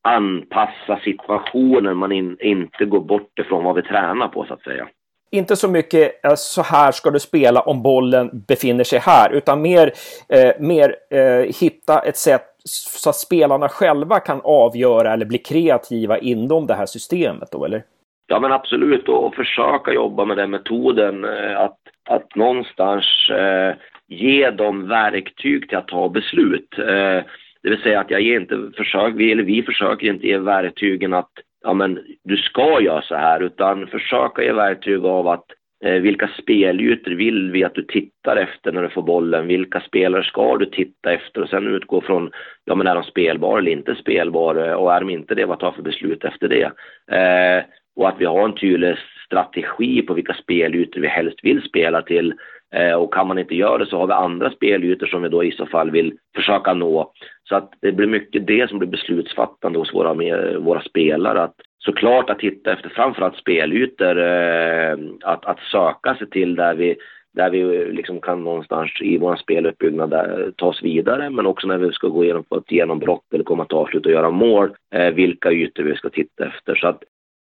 anpassa 0.03 1.01
situationen, 1.05 1.97
man 1.97 2.13
in, 2.13 2.37
inte 2.41 2.85
går 2.85 3.01
bort 3.01 3.39
ifrån 3.39 3.65
vad 3.65 3.75
vi 3.75 3.83
tränar 3.83 4.29
på 4.29 4.45
så 4.45 4.55
att 4.55 4.63
säga. 4.63 4.89
Inte 5.31 5.57
så 5.57 5.69
mycket 5.69 6.25
eh, 6.25 6.35
så 6.37 6.63
här 6.63 6.93
ska 6.93 7.11
du 7.11 7.21
spela 7.21 7.61
om 7.61 7.83
bollen 7.83 8.45
befinner 8.49 8.85
sig 8.85 8.99
här, 8.99 9.33
utan 9.33 9.63
mer, 9.63 9.93
eh, 10.29 10.53
mer 10.61 10.97
eh, 11.11 11.55
hitta 11.61 11.99
ett 11.99 12.17
sätt 12.17 12.43
så 12.65 13.11
att 13.11 13.17
spelarna 13.17 13.69
själva 13.69 14.21
kan 14.21 14.41
avgöra 14.45 15.13
eller 15.13 15.27
bli 15.27 15.39
kreativa 15.39 16.19
inom 16.19 16.67
det 16.67 16.75
här 16.75 16.87
systemet 16.87 17.49
då, 17.53 17.65
eller? 17.65 17.83
Ja 18.27 18.41
men 18.41 18.53
absolut 18.53 19.09
och 19.09 19.35
försöka 19.35 19.93
jobba 19.93 20.25
med 20.25 20.37
den 20.37 20.51
metoden 20.51 21.25
eh, 21.25 21.61
att, 21.61 21.79
att 22.09 22.37
någonstans 22.37 23.31
eh, 23.31 23.75
ge 24.09 24.51
dem 24.51 24.89
verktyg 24.89 25.69
till 25.69 25.79
att 25.79 25.89
ta 25.89 26.09
beslut. 26.09 26.79
Eh, 26.79 27.25
det 27.63 27.71
vill 27.71 27.83
säga 27.83 28.01
att 28.01 28.11
jag 28.11 28.21
ger 28.21 28.41
inte 28.41 28.71
försök, 28.77 29.15
vi, 29.17 29.33
eller 29.33 29.43
vi 29.43 29.63
försöker 29.63 30.07
inte 30.07 30.27
ge 30.27 30.39
verktygen 30.39 31.15
att 31.15 31.31
ja 31.63 31.75
men 31.75 32.01
du 32.25 32.37
ska 32.37 32.81
göra 32.81 33.03
så 33.03 33.15
här 33.15 33.41
utan 33.41 33.87
försöka 33.87 34.43
ge 34.43 34.53
verktyg 34.53 35.05
av 35.05 35.29
att 35.29 35.45
eh, 35.85 35.93
vilka 35.93 36.29
spelytor 36.29 37.11
vill 37.11 37.51
vi 37.51 37.65
att 37.65 37.75
du 37.75 37.83
tittar 37.83 38.37
efter 38.37 38.73
när 38.73 38.83
du 38.83 38.89
får 38.89 39.03
bollen? 39.03 39.47
Vilka 39.47 39.81
spelare 39.81 40.25
ska 40.25 40.57
du 40.57 40.67
titta 40.67 41.13
efter? 41.13 41.43
Och 41.43 41.49
sen 41.49 41.67
utgå 41.67 42.01
från, 42.01 42.31
ja 42.65 42.75
men 42.75 42.87
är 42.87 42.95
de 42.95 43.05
spelbara 43.05 43.59
eller 43.59 43.73
inte 43.73 43.95
spelbara? 43.95 44.77
Och 44.77 44.95
är 44.95 45.01
de 45.01 45.11
inte 45.11 45.35
det, 45.35 45.45
vad 45.45 45.59
tar 45.59 45.73
för 45.73 45.83
beslut 45.83 46.25
efter 46.25 46.49
det? 46.49 46.73
Eh, 47.17 47.65
och 47.97 48.09
att 48.09 48.17
vi 48.19 48.25
har 48.25 48.45
en 48.45 48.55
tydlig 48.55 48.97
strategi 49.27 50.03
på 50.03 50.15
vilka 50.15 50.35
spelytor 50.35 51.01
vi 51.01 51.09
helst 51.09 51.39
vill 51.43 51.63
spela 51.63 52.03
till. 52.03 52.35
Eh, 52.75 52.93
och 52.93 53.15
kan 53.15 53.29
man 53.29 53.39
inte 53.39 53.55
göra 53.55 53.79
det 53.79 53.87
så 53.87 53.99
har 53.99 54.07
vi 54.07 54.13
andra 54.13 54.51
spelytor 54.51 55.07
som 55.07 55.23
vi 55.23 55.29
då 55.29 55.45
i 55.45 55.53
så 55.53 55.67
fall 55.67 55.91
vill 55.91 56.15
försöka 56.35 56.75
nå. 56.75 57.13
Så 57.49 57.57
att 57.57 57.73
det 57.83 57.93
blir 57.93 58.07
mycket 58.07 58.47
det 58.47 58.69
som 58.69 58.79
blir 58.79 58.89
beslutsfattande 58.89 59.79
hos 59.79 59.95
våra, 59.95 60.15
våra 60.59 60.81
spelare. 60.81 61.43
Att 61.43 61.55
såklart 61.79 62.31
att 62.31 62.39
titta 62.39 62.73
efter 62.73 62.89
framförallt 62.89 63.37
spelytor, 63.37 64.19
eh, 64.19 64.97
att, 65.23 65.47
att 65.47 65.61
söka 65.61 66.15
sig 66.15 66.31
till 66.31 66.57
där 66.57 66.75
vi 66.75 66.97
där 67.37 67.51
vi 67.51 67.93
liksom 67.93 68.21
kan 68.21 68.45
någonstans 68.45 68.91
i 69.01 69.19
vår 69.19 69.37
speluppbyggnad 69.37 70.11
där, 70.11 70.53
ta 70.57 70.67
oss 70.67 70.83
vidare, 70.83 71.31
men 71.31 71.47
också 71.47 71.67
när 71.67 71.79
vi 71.79 71.93
ska 71.93 72.09
gå 72.09 72.25
igenom 72.25 72.45
ett 72.57 72.73
genombrott 72.73 73.35
eller 73.35 73.45
komma 73.45 73.65
till 73.65 73.77
avslut 73.77 74.07
och 74.07 74.13
göra 74.13 74.31
mål, 74.31 74.75
eh, 74.95 75.11
vilka 75.11 75.53
ytor 75.53 75.83
vi 75.83 75.95
ska 75.95 76.09
titta 76.09 76.47
efter. 76.47 76.75
Så 76.75 76.89
att 76.89 77.03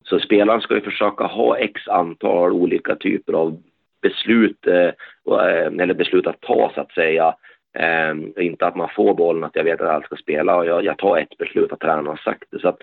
så 0.03 0.19
spelaren 0.19 0.61
ska 0.61 0.75
ju 0.75 0.81
försöka 0.81 1.23
ha 1.23 1.57
x 1.57 1.87
antal 1.87 2.51
olika 2.51 2.95
typer 2.95 3.33
av 3.33 3.57
beslut, 4.01 4.67
eh, 4.67 4.91
eh, 5.39 5.65
eller 5.79 5.93
beslut 5.93 6.27
att 6.27 6.41
ta 6.41 6.71
så 6.75 6.81
att 6.81 6.91
säga. 6.91 7.35
Ehm, 7.77 8.33
inte 8.37 8.65
att 8.65 8.75
man 8.75 8.89
får 8.95 9.13
bollen, 9.13 9.43
att 9.43 9.55
jag 9.55 9.63
vet 9.63 9.81
att 9.81 9.93
jag 9.93 10.05
ska 10.05 10.15
spela 10.15 10.55
och 10.55 10.65
jag, 10.65 10.85
jag 10.85 10.97
tar 10.97 11.17
ett 11.17 11.37
beslut 11.37 11.71
att 11.71 11.79
tränaren 11.79 12.07
har 12.07 12.17
sagt 12.17 12.43
det. 12.49 12.59
Så 12.59 12.67
att 12.67 12.77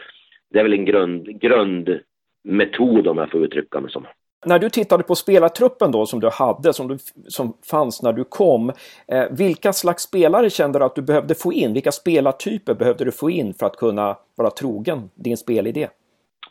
det 0.51 0.59
är 0.59 0.63
väl 0.63 0.73
en 0.73 0.85
grund, 0.85 1.41
grundmetod 1.41 3.07
om 3.07 3.19
jag 3.19 3.31
får 3.31 3.45
uttrycka 3.45 3.81
mig 3.81 3.91
som. 3.91 4.07
När 4.47 4.59
du 4.59 4.71
tittade 4.71 5.03
på 5.03 5.15
spelartruppen 5.15 5.93
då 5.93 6.07
som 6.07 6.21
du 6.21 6.29
hade, 6.29 6.73
som, 6.73 6.89
du, 6.89 6.99
som 7.29 7.53
fanns 7.71 8.03
när 8.03 8.13
du 8.13 8.25
kom, 8.25 8.73
eh, 9.09 9.25
vilka 9.31 9.73
slags 9.73 10.03
spelare 10.03 10.51
kände 10.51 10.79
du 10.79 10.85
att 10.85 10.95
du 10.95 11.03
behövde 11.03 11.35
få 11.35 11.53
in? 11.53 11.73
Vilka 11.73 11.93
spelartyper 11.93 12.75
behövde 12.75 13.05
du 13.05 13.13
få 13.13 13.31
in 13.31 13.55
för 13.55 13.67
att 13.67 13.77
kunna 13.77 14.17
vara 14.37 14.51
trogen 14.51 15.11
din 15.15 15.37
spelidé? 15.37 15.89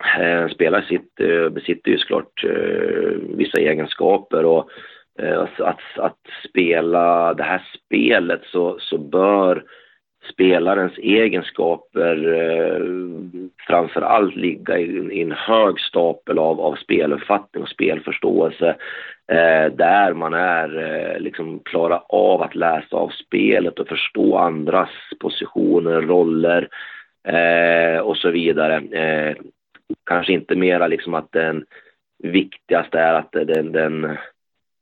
En 0.03 0.44
eh, 0.44 0.48
spelare 0.48 0.86
sitter, 0.86 1.44
eh, 1.44 1.50
besitter 1.50 1.91
ju 1.91 1.98
såklart 1.98 2.44
eh, 2.44 3.12
vissa 3.38 3.58
egenskaper 3.60 4.46
och 4.46 4.70
eh, 5.20 5.39
att, 5.58 5.79
att, 5.98 6.18
spela 6.50 7.34
det 7.34 7.44
här 7.44 7.63
spelet 7.86 8.41
så, 8.44 8.79
så 8.79 8.98
bör 8.98 9.63
spelarens 10.34 10.98
egenskaper 10.98 12.34
eh, 12.34 12.84
framför 13.68 14.01
allt 14.01 14.36
ligga 14.36 14.77
i, 14.77 14.84
i, 15.12 15.22
en 15.22 15.32
hög 15.32 15.79
stapel 15.79 16.39
av, 16.39 16.62
av 16.62 16.75
speluppfattning 16.75 17.63
och 17.63 17.70
spelförståelse 17.70 18.70
eh, 19.27 19.74
där 19.74 20.13
man 20.13 20.34
är 20.34 20.77
eh, 20.77 21.20
liksom 21.20 21.60
klara 21.60 22.00
av 22.10 22.41
att 22.41 22.56
läsa 22.56 22.96
av 22.96 23.10
spelet 23.10 23.79
och 23.79 23.88
förstå 23.88 24.38
andras 24.38 24.89
positioner, 25.20 26.01
roller 26.01 26.70
eh, 27.27 28.00
och 28.00 28.18
så 28.18 28.32
vidare. 28.32 28.75
Eh, 28.75 29.36
Kanske 30.05 30.34
inte 30.34 30.55
mera 30.55 30.88
liksom 30.88 31.13
att 31.13 31.31
den 31.31 31.65
viktigaste 32.24 33.00
är 33.00 33.13
att 33.13 33.31
den, 33.31 33.72
den, 33.72 34.05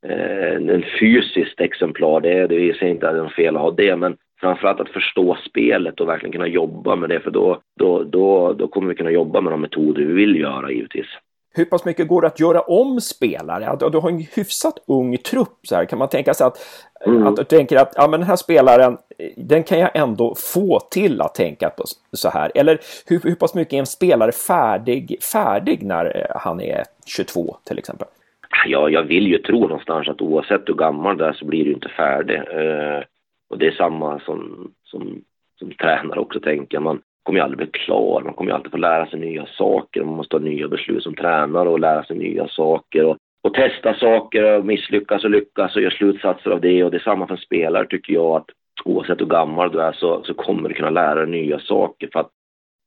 eh, 0.05 0.55
en 0.55 0.83
fysiskt 0.99 1.61
exemplar, 1.61 2.21
det, 2.21 2.47
det 2.47 2.77
säger 2.77 2.91
inte 2.91 3.09
att 3.09 3.15
det 3.15 3.21
är 3.21 3.29
fel 3.29 3.55
att 3.55 3.61
ha 3.61 3.71
det, 3.71 3.95
men 3.95 4.17
framförallt 4.39 4.79
att 4.79 4.89
förstå 4.89 5.35
spelet 5.35 5.99
och 5.99 6.07
verkligen 6.07 6.31
kunna 6.31 6.47
jobba 6.47 6.95
med 6.95 7.09
det, 7.09 7.19
för 7.19 7.31
då, 7.31 7.61
då, 7.79 8.03
då, 8.03 8.53
då 8.53 8.67
kommer 8.67 8.89
vi 8.89 8.95
kunna 8.95 9.11
jobba 9.11 9.41
med 9.41 9.53
de 9.53 9.61
metoder 9.61 10.03
vi 10.03 10.13
vill 10.13 10.39
göra 10.39 10.71
givetvis. 10.71 11.07
Hur 11.57 11.65
pass 11.65 11.85
mycket 11.85 12.07
går 12.07 12.21
det 12.21 12.27
att 12.27 12.39
göra 12.39 12.61
om 12.61 13.01
spelare? 13.01 13.89
Du 13.91 13.97
har 13.97 14.09
en 14.09 14.25
hyfsat 14.35 14.77
ung 14.87 15.17
trupp, 15.17 15.59
så 15.63 15.75
här. 15.75 15.85
kan 15.85 15.99
man 15.99 16.09
tänka 16.09 16.33
sig 16.33 16.47
att, 16.47 16.57
mm. 17.05 17.27
att 17.27 17.35
du 17.35 17.43
tänker 17.43 17.77
att 17.77 17.93
ja, 17.95 18.07
men 18.07 18.19
den 18.19 18.29
här 18.29 18.35
spelaren, 18.35 18.97
den 19.37 19.63
kan 19.63 19.79
jag 19.79 19.89
ändå 19.93 20.35
få 20.35 20.79
till 20.79 21.21
att 21.21 21.35
tänka 21.35 21.69
på 21.69 21.83
så 22.11 22.29
här? 22.29 22.51
Eller 22.55 22.79
hur, 23.07 23.21
hur 23.23 23.35
pass 23.35 23.55
mycket 23.55 23.73
är 23.73 23.77
en 23.77 23.85
spelare 23.85 24.31
färdig, 24.31 25.17
färdig 25.33 25.83
när 25.83 26.31
han 26.35 26.61
är 26.61 26.83
22 27.05 27.57
till 27.63 27.77
exempel? 27.77 28.07
ja, 28.65 28.89
jag 28.89 29.03
vill 29.03 29.27
ju 29.27 29.37
tro 29.37 29.59
någonstans 29.59 30.07
att 30.07 30.21
oavsett 30.21 30.69
hur 30.69 30.73
gammal 30.73 31.17
du 31.17 31.25
är 31.25 31.33
så 31.33 31.45
blir 31.45 31.65
du 31.65 31.71
inte 31.73 31.89
färdig. 31.89 32.35
Eh, 32.35 33.03
och 33.49 33.57
det 33.57 33.67
är 33.67 33.71
samma 33.71 34.19
som, 34.19 34.71
som, 34.83 35.21
som 35.59 35.71
tränare 35.71 36.19
också 36.19 36.39
tänker. 36.39 36.79
Man 36.79 37.01
kommer 37.27 37.39
ju 37.39 37.43
aldrig 37.43 37.57
bli 37.57 37.79
klar, 37.79 38.21
man 38.21 38.33
kommer 38.33 38.51
ju 38.51 38.55
alltid 38.55 38.71
få 38.71 38.77
lära 38.77 39.07
sig 39.07 39.19
nya 39.19 39.45
saker. 39.45 40.03
Man 40.03 40.15
måste 40.15 40.35
ha 40.35 40.41
nya 40.41 40.67
beslut 40.67 41.03
som 41.03 41.15
tränare 41.15 41.69
och 41.69 41.79
lära 41.79 42.03
sig 42.03 42.17
nya 42.17 42.47
saker. 42.47 43.05
Och, 43.05 43.17
och 43.41 43.53
testa 43.53 43.93
saker 43.93 44.57
och 44.57 44.65
misslyckas 44.65 45.23
och 45.23 45.29
lyckas 45.29 45.75
och 45.75 45.81
göra 45.81 45.91
slutsatser 45.91 46.51
av 46.51 46.61
det. 46.61 46.83
Och 46.83 46.91
det 46.91 46.97
är 46.97 47.09
samma 47.09 47.27
för 47.27 47.33
en 47.33 47.41
spelare 47.41 47.87
tycker 47.87 48.13
jag 48.13 48.35
att 48.35 48.45
oavsett 48.85 49.21
hur 49.21 49.25
gammal 49.25 49.71
du 49.71 49.81
är 49.81 49.91
så, 49.91 50.23
så 50.23 50.33
kommer 50.33 50.69
du 50.69 50.75
kunna 50.75 50.89
lära 50.89 51.15
dig 51.15 51.29
nya 51.29 51.59
saker. 51.59 52.09
För 52.13 52.19
att 52.19 52.31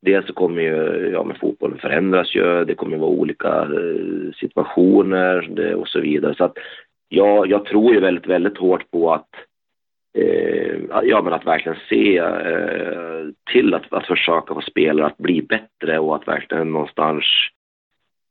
dels 0.07 0.27
så 0.27 0.33
kommer 0.33 0.63
ju, 0.63 1.11
ja 1.13 1.25
men 1.25 1.37
fotbollen 1.37 1.79
förändras 1.79 2.35
ju, 2.35 2.65
det 2.65 2.75
kommer 2.75 2.97
vara 2.97 3.11
olika 3.11 3.49
eh, 3.49 4.33
situationer 4.41 5.49
det, 5.51 5.75
och 5.75 5.89
så 5.89 6.01
vidare. 6.01 6.35
Så 6.35 6.45
att 6.45 6.57
jag, 7.09 7.47
jag 7.47 7.65
tror 7.65 7.95
ju 7.95 8.01
väldigt, 8.01 8.27
väldigt 8.27 8.59
hårt 8.59 8.91
på 8.91 9.13
att 9.13 9.29
eh, 10.19 10.77
ja, 11.03 11.23
men 11.23 11.33
att 11.33 11.47
verkligen 11.47 11.79
se 11.89 12.19
eh, 12.19 13.29
till 13.53 13.75
att, 13.75 13.93
att 13.93 14.07
försöka 14.07 14.55
få 14.55 14.61
spelare 14.61 15.07
att 15.07 15.19
bli 15.19 15.43
bättre 15.43 15.99
och 15.99 16.17
att 16.17 16.29
verkligen 16.29 16.73
någonstans 16.73 17.25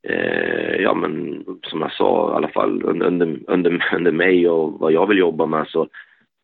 eh, 0.07 0.75
ja 0.75 0.93
men 0.93 1.43
som 1.63 1.81
jag 1.81 1.91
sa 1.91 2.31
i 2.31 2.35
alla 2.35 2.47
fall 2.47 2.83
under, 2.83 3.05
under, 3.47 3.93
under 3.95 4.11
mig 4.11 4.49
och 4.49 4.79
vad 4.79 4.91
jag 4.91 5.07
vill 5.07 5.17
jobba 5.17 5.45
med 5.45 5.67
så 5.67 5.87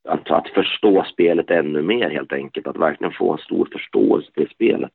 att, 0.08 0.32
att 0.32 0.48
förstå 0.48 1.04
spelet 1.04 1.52
ännu 1.52 1.82
mer 1.82 2.10
helt 2.10 2.34
enkelt, 2.34 2.68
att 2.68 2.78
verkligen 2.78 3.14
få 3.14 3.32
en 3.32 3.38
stor 3.38 3.68
förståelse 3.72 4.32
till 4.32 4.50
spelet. 4.50 4.94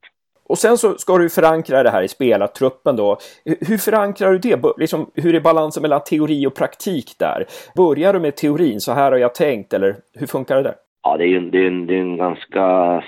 Och 0.51 0.59
sen 0.59 0.79
så 0.79 0.95
ska 0.95 1.19
du 1.19 1.29
förankra 1.29 1.83
det 1.83 1.91
här 1.91 2.03
i 2.03 2.09
spelartruppen 2.09 2.97
då. 2.97 3.19
Hur 3.45 3.79
förankrar 3.79 4.33
du 4.33 4.39
det? 4.39 4.61
Liksom, 4.79 5.11
hur 5.15 5.35
är 5.35 5.41
balansen 5.41 5.83
mellan 5.83 6.05
teori 6.05 6.47
och 6.47 6.55
praktik 6.55 7.07
där? 7.19 7.45
Börjar 7.77 8.13
du 8.13 8.21
med 8.21 8.37
teorin, 8.37 8.81
så 8.81 8.93
här 8.93 9.13
har 9.13 9.19
jag 9.19 9.35
tänkt, 9.35 9.73
eller 9.73 9.97
hur 10.19 10.27
funkar 10.27 10.57
det 10.57 10.63
där? 10.63 10.75
Ja, 11.03 11.17
det 11.17 11.25
är 11.25 11.37
en, 11.37 11.51
det 11.51 11.59
är 11.59 11.67
en, 11.67 11.87
det 11.87 11.95
är 11.95 12.01
en 12.01 12.17
ganska 12.17 12.65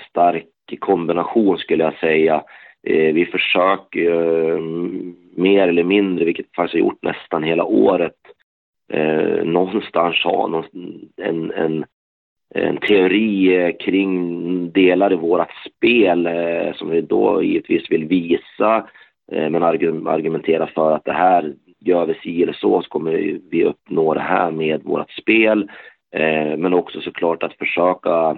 stark 0.09 0.45
kombination 0.79 1.57
skulle 1.57 1.83
jag 1.83 1.99
säga. 1.99 2.43
Eh, 2.87 3.13
vi 3.13 3.25
försöker 3.25 4.11
eh, 4.51 4.59
mer 5.35 5.67
eller 5.67 5.83
mindre, 5.83 6.25
vilket 6.25 6.45
vi 6.45 6.55
faktiskt 6.55 6.73
har 6.73 6.79
gjort 6.79 7.03
nästan 7.03 7.43
hela 7.43 7.63
året, 7.63 8.19
eh, 8.93 9.43
någonstans 9.45 10.15
ha 10.23 10.47
någon, 10.47 10.65
en, 11.17 11.51
en 11.51 11.85
en 12.53 12.77
teori 12.77 13.55
eh, 13.55 13.75
kring 13.79 14.71
delar 14.71 15.13
i 15.13 15.15
vårt 15.15 15.51
spel 15.67 16.25
eh, 16.25 16.73
som 16.73 16.89
vi 16.89 17.01
då 17.01 17.43
givetvis 17.43 17.91
vill 17.91 18.05
visa 18.05 18.87
eh, 19.31 19.49
men 19.49 19.63
argumentera 19.63 20.67
för 20.67 20.91
att 20.91 21.05
det 21.05 21.13
här 21.13 21.53
gör 21.79 22.05
vi 22.05 22.13
si 22.13 22.43
eller 22.43 22.53
så 22.53 22.81
så 22.81 22.89
kommer 22.89 23.39
vi 23.51 23.63
uppnå 23.63 24.13
det 24.13 24.19
här 24.19 24.51
med 24.51 24.83
vårt 24.83 25.11
spel. 25.11 25.71
Men 26.57 26.73
också 26.73 27.01
såklart 27.01 27.43
att 27.43 27.53
försöka 27.53 28.37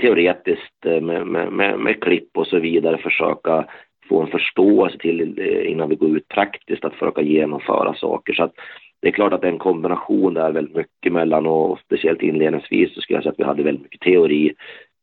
teoretiskt 0.00 0.84
med, 0.84 1.26
med, 1.26 1.52
med, 1.52 1.78
med 1.78 2.02
klipp 2.02 2.36
och 2.36 2.46
så 2.46 2.58
vidare 2.58 2.98
försöka 2.98 3.64
få 4.08 4.22
en 4.22 4.26
förståelse 4.26 4.98
till 4.98 5.38
innan 5.66 5.88
vi 5.88 5.96
går 5.96 6.16
ut 6.16 6.28
praktiskt 6.28 6.84
att 6.84 6.92
försöka 6.92 7.22
genomföra 7.22 7.94
saker. 7.94 8.32
Så 8.32 8.42
att 8.42 8.54
det 9.02 9.08
är 9.08 9.12
klart 9.12 9.32
att 9.32 9.40
det 9.40 9.46
är 9.46 9.52
en 9.52 9.58
kombination 9.58 10.34
där 10.34 10.52
väldigt 10.52 10.76
mycket 10.76 11.12
mellan 11.12 11.46
och 11.46 11.78
speciellt 11.78 12.22
inledningsvis 12.22 12.94
så 12.94 13.00
skulle 13.00 13.16
jag 13.16 13.22
säga 13.22 13.32
att 13.32 13.38
vi 13.38 13.44
hade 13.44 13.62
väldigt 13.62 13.82
mycket 13.82 14.00
teori 14.00 14.54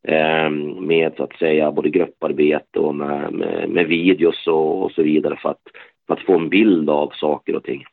eh, 0.08 0.50
med 0.80 1.12
så 1.16 1.22
att 1.22 1.38
säga 1.38 1.72
både 1.72 1.90
grupparbete 1.90 2.78
och 2.78 2.94
med, 2.94 3.32
med, 3.32 3.68
med 3.68 3.86
videos 3.86 4.46
och, 4.46 4.82
och, 4.82 4.92
så 4.92 5.02
vidare 5.02 5.36
för 5.42 5.48
att, 5.48 5.60
för 6.06 6.14
att 6.14 6.26
få 6.26 6.34
en 6.34 6.48
bild 6.48 6.90
av 6.90 7.10
saker 7.14 7.56
och 7.56 7.64
ting. 7.64 7.84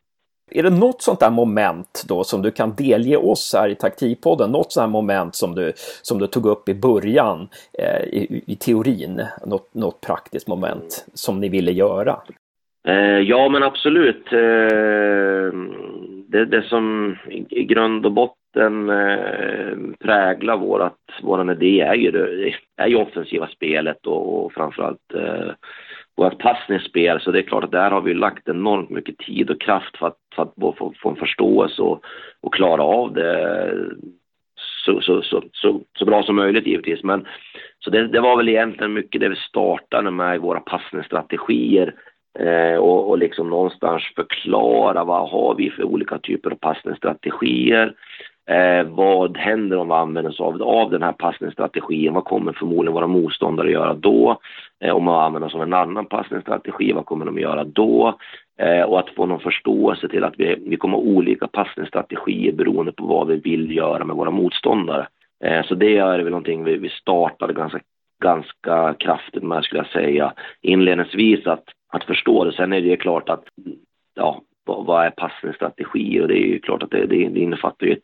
Är 0.52 0.64
det 0.64 0.70
något 0.70 1.02
sånt 1.02 1.20
där 1.20 1.30
moment 1.30 2.04
då 2.08 2.24
som 2.24 2.42
du 2.42 2.52
kan 2.52 2.76
delge 2.76 3.18
oss 3.18 3.54
här 3.58 3.70
i 3.70 3.76
taktikpodden? 3.76 4.52
Något 4.52 4.72
sånt 4.72 4.84
här 4.84 4.92
moment 4.92 5.36
som 5.36 5.56
du, 5.56 5.74
som 6.02 6.20
du 6.20 6.28
tog 6.28 6.46
upp 6.46 6.70
i 6.70 6.74
början 6.74 7.48
eh, 7.80 8.08
i, 8.08 8.44
i, 8.48 8.56
teorin? 8.56 9.22
Något, 9.46 9.74
något 9.74 10.02
praktiskt 10.02 10.48
moment 10.48 11.06
som 11.14 11.40
ni 11.40 11.50
ville 11.50 11.72
göra? 11.72 12.22
Eh, 12.88 13.20
ja, 13.20 13.50
men 13.50 13.64
absolut. 13.64 14.34
Eh, 14.34 15.52
det, 16.28 16.46
det 16.46 16.62
som 16.62 17.16
i, 17.50 17.64
grund 17.64 18.06
och 18.06 18.12
botten 18.12 18.90
eh, 18.90 19.78
präglar 20.00 20.58
vårat, 20.58 20.98
våran 21.22 21.50
idé 21.50 21.82
är 21.82 21.94
ju, 21.94 22.12
det, 22.12 22.54
är 22.78 22.88
ju 22.88 22.96
offensiva 22.96 23.48
spelet 23.48 24.08
och, 24.08 24.46
och 24.46 24.54
framförallt 24.54 25.14
eh, 25.14 25.52
vårt 26.16 26.38
passningsspel. 26.40 27.22
Så 27.22 27.32
det 27.32 27.40
är 27.40 27.44
klart 27.44 27.64
att 27.64 27.72
där 27.72 27.92
har 27.92 28.02
vi 28.02 28.14
lagt 28.14 28.50
enormt 28.50 28.90
mycket 28.90 29.18
tid 29.18 29.50
och 29.50 29.62
kraft 29.62 29.98
för 29.98 30.08
att, 30.08 30.18
för 30.36 30.44
att 30.44 30.78
få, 30.78 30.94
få 31.02 31.10
en 31.10 31.16
förståelse 31.16 31.82
och, 31.82 32.06
och 32.42 32.54
klara 32.54 32.84
av 32.84 33.14
det 33.14 33.74
så, 34.86 35.02
så, 35.02 35.22
så, 35.22 35.44
så, 35.52 35.82
så 36.00 36.06
bra 36.06 36.24
som 36.24 36.36
möjligt 36.36 36.68
givetvis. 36.68 37.04
Men, 37.04 37.28
så 37.80 37.90
det, 37.90 38.08
det 38.08 38.20
var 38.20 38.38
väl 38.38 38.50
egentligen 38.50 38.94
mycket 38.94 39.22
det 39.22 39.30
vi 39.30 39.36
startade 39.36 40.12
med 40.12 40.36
i 40.36 40.40
våra 40.40 40.60
passningsstrategier 40.60 41.94
Eh, 42.40 42.78
och, 42.78 43.10
och 43.10 43.18
liksom 43.18 43.50
någonstans 43.50 44.04
förklara 44.16 45.04
vad 45.04 45.30
har 45.30 45.56
vi 45.56 45.70
för 45.70 45.84
olika 45.84 46.18
typer 46.18 46.52
av 46.52 46.56
passningsstrategier. 46.56 47.94
Eh, 48.50 48.84
vad 48.84 49.38
händer 49.38 49.78
om 49.78 49.88
vi 49.88 49.94
använder 49.94 50.32
oss 50.32 50.40
av, 50.40 50.64
av 50.64 50.92
den 50.92 51.04
här 51.04 51.12
passningsstrategin? 51.12 52.14
Vad 52.14 52.26
kommer 52.26 52.54
förmodligen 52.54 52.94
våra 52.94 53.08
motståndare 53.08 53.68
att 53.68 53.74
göra 53.74 53.94
då? 53.94 54.40
Eh, 54.84 54.96
om 54.96 55.04
man 55.04 55.26
använder 55.26 55.50
sig 55.50 55.58
av 55.58 55.64
en 55.64 55.74
annan 55.74 56.06
passningsstrategi, 56.06 56.92
vad 56.92 57.06
kommer 57.06 57.26
de 57.26 57.36
att 57.36 57.42
göra 57.42 57.64
då? 57.64 58.18
Eh, 58.60 58.82
och 58.82 59.00
att 59.00 59.10
få 59.10 59.26
någon 59.26 59.40
förståelse 59.40 60.08
till 60.10 60.24
att 60.24 60.34
vi, 60.38 60.56
vi 60.66 60.78
kommer 60.78 60.98
ha 60.98 61.04
olika 61.04 61.48
passningsstrategier 61.48 62.54
beroende 62.54 62.92
på 62.92 63.06
vad 63.06 63.28
vi 63.28 63.36
vill 63.36 63.76
göra 63.76 64.06
med 64.06 64.16
våra 64.16 64.32
motståndare. 64.32 65.08
Eh, 65.44 65.66
så 65.66 65.76
det 65.76 65.98
är 65.98 66.18
väl 66.18 66.30
någonting 66.30 66.64
vi, 66.64 66.78
vi 66.78 66.90
startade 66.90 67.54
ganska, 67.54 67.80
ganska 68.24 68.94
kraftigt 69.00 69.44
med 69.44 69.64
skulle 69.64 69.80
jag 69.80 70.04
säga 70.04 70.34
inledningsvis 70.62 71.48
att 71.48 71.64
att 71.90 72.04
förstå 72.04 72.44
det. 72.44 72.54
Sen 72.54 72.74
är 72.74 72.82
det 72.82 72.98
klart 72.98 73.30
att, 73.30 73.44
ja, 74.16 74.42
vad, 74.66 75.06
är 75.06 75.10
passningsstrategi? 75.10 76.22
Och 76.22 76.28
det 76.28 76.38
är 76.38 76.48
ju 76.48 76.60
klart 76.60 76.84
att 76.84 76.92
det, 76.92 77.06
det, 77.06 77.30
det 77.30 77.40
innefattar 77.40 77.88
ju 77.88 77.98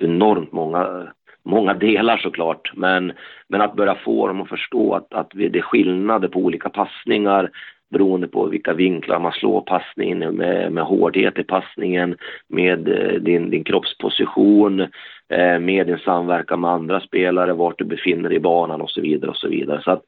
enormt 0.00 0.52
många, 0.52 1.08
många 1.44 1.74
delar 1.74 2.16
såklart. 2.16 2.72
Men, 2.74 3.12
men 3.48 3.60
att 3.60 3.76
börja 3.76 3.94
få 3.94 4.26
dem 4.26 4.42
att 4.42 4.48
förstå 4.48 4.94
att, 4.94 5.14
att 5.14 5.30
det 5.34 5.58
är 5.58 5.62
skillnader 5.62 6.28
på 6.28 6.38
olika 6.38 6.68
passningar 6.68 7.50
beroende 7.90 8.28
på 8.28 8.46
vilka 8.46 8.72
vinklar 8.72 9.18
man 9.18 9.32
slår 9.32 9.60
passningen 9.60 10.18
med, 10.18 10.72
med 10.72 10.84
hårdhet 10.84 11.38
i 11.38 11.42
passningen, 11.42 12.16
med 12.48 12.88
eh, 12.88 13.20
din, 13.20 13.50
din 13.50 13.64
kroppsposition, 13.64 14.80
eh, 15.28 15.58
med 15.60 15.86
din 15.86 15.98
samverkan 15.98 16.60
med 16.60 16.70
andra 16.70 17.00
spelare, 17.00 17.52
vart 17.52 17.78
du 17.78 17.84
befinner 17.84 18.28
dig 18.28 18.36
i 18.36 18.40
banan 18.40 18.80
och 18.80 18.90
så 18.90 19.00
vidare 19.00 19.30
och 19.30 19.36
så 19.36 19.48
vidare. 19.48 19.82
Så 19.82 19.90
att 19.90 20.02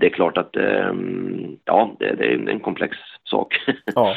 det 0.00 0.06
är 0.06 0.10
klart 0.10 0.38
att 0.38 0.56
ehm, 0.56 1.56
ja, 1.64 1.90
det, 1.98 2.06
är 2.06 2.48
en 2.48 2.60
komplex 2.60 2.96
sak. 3.24 3.54
ja. 3.94 4.14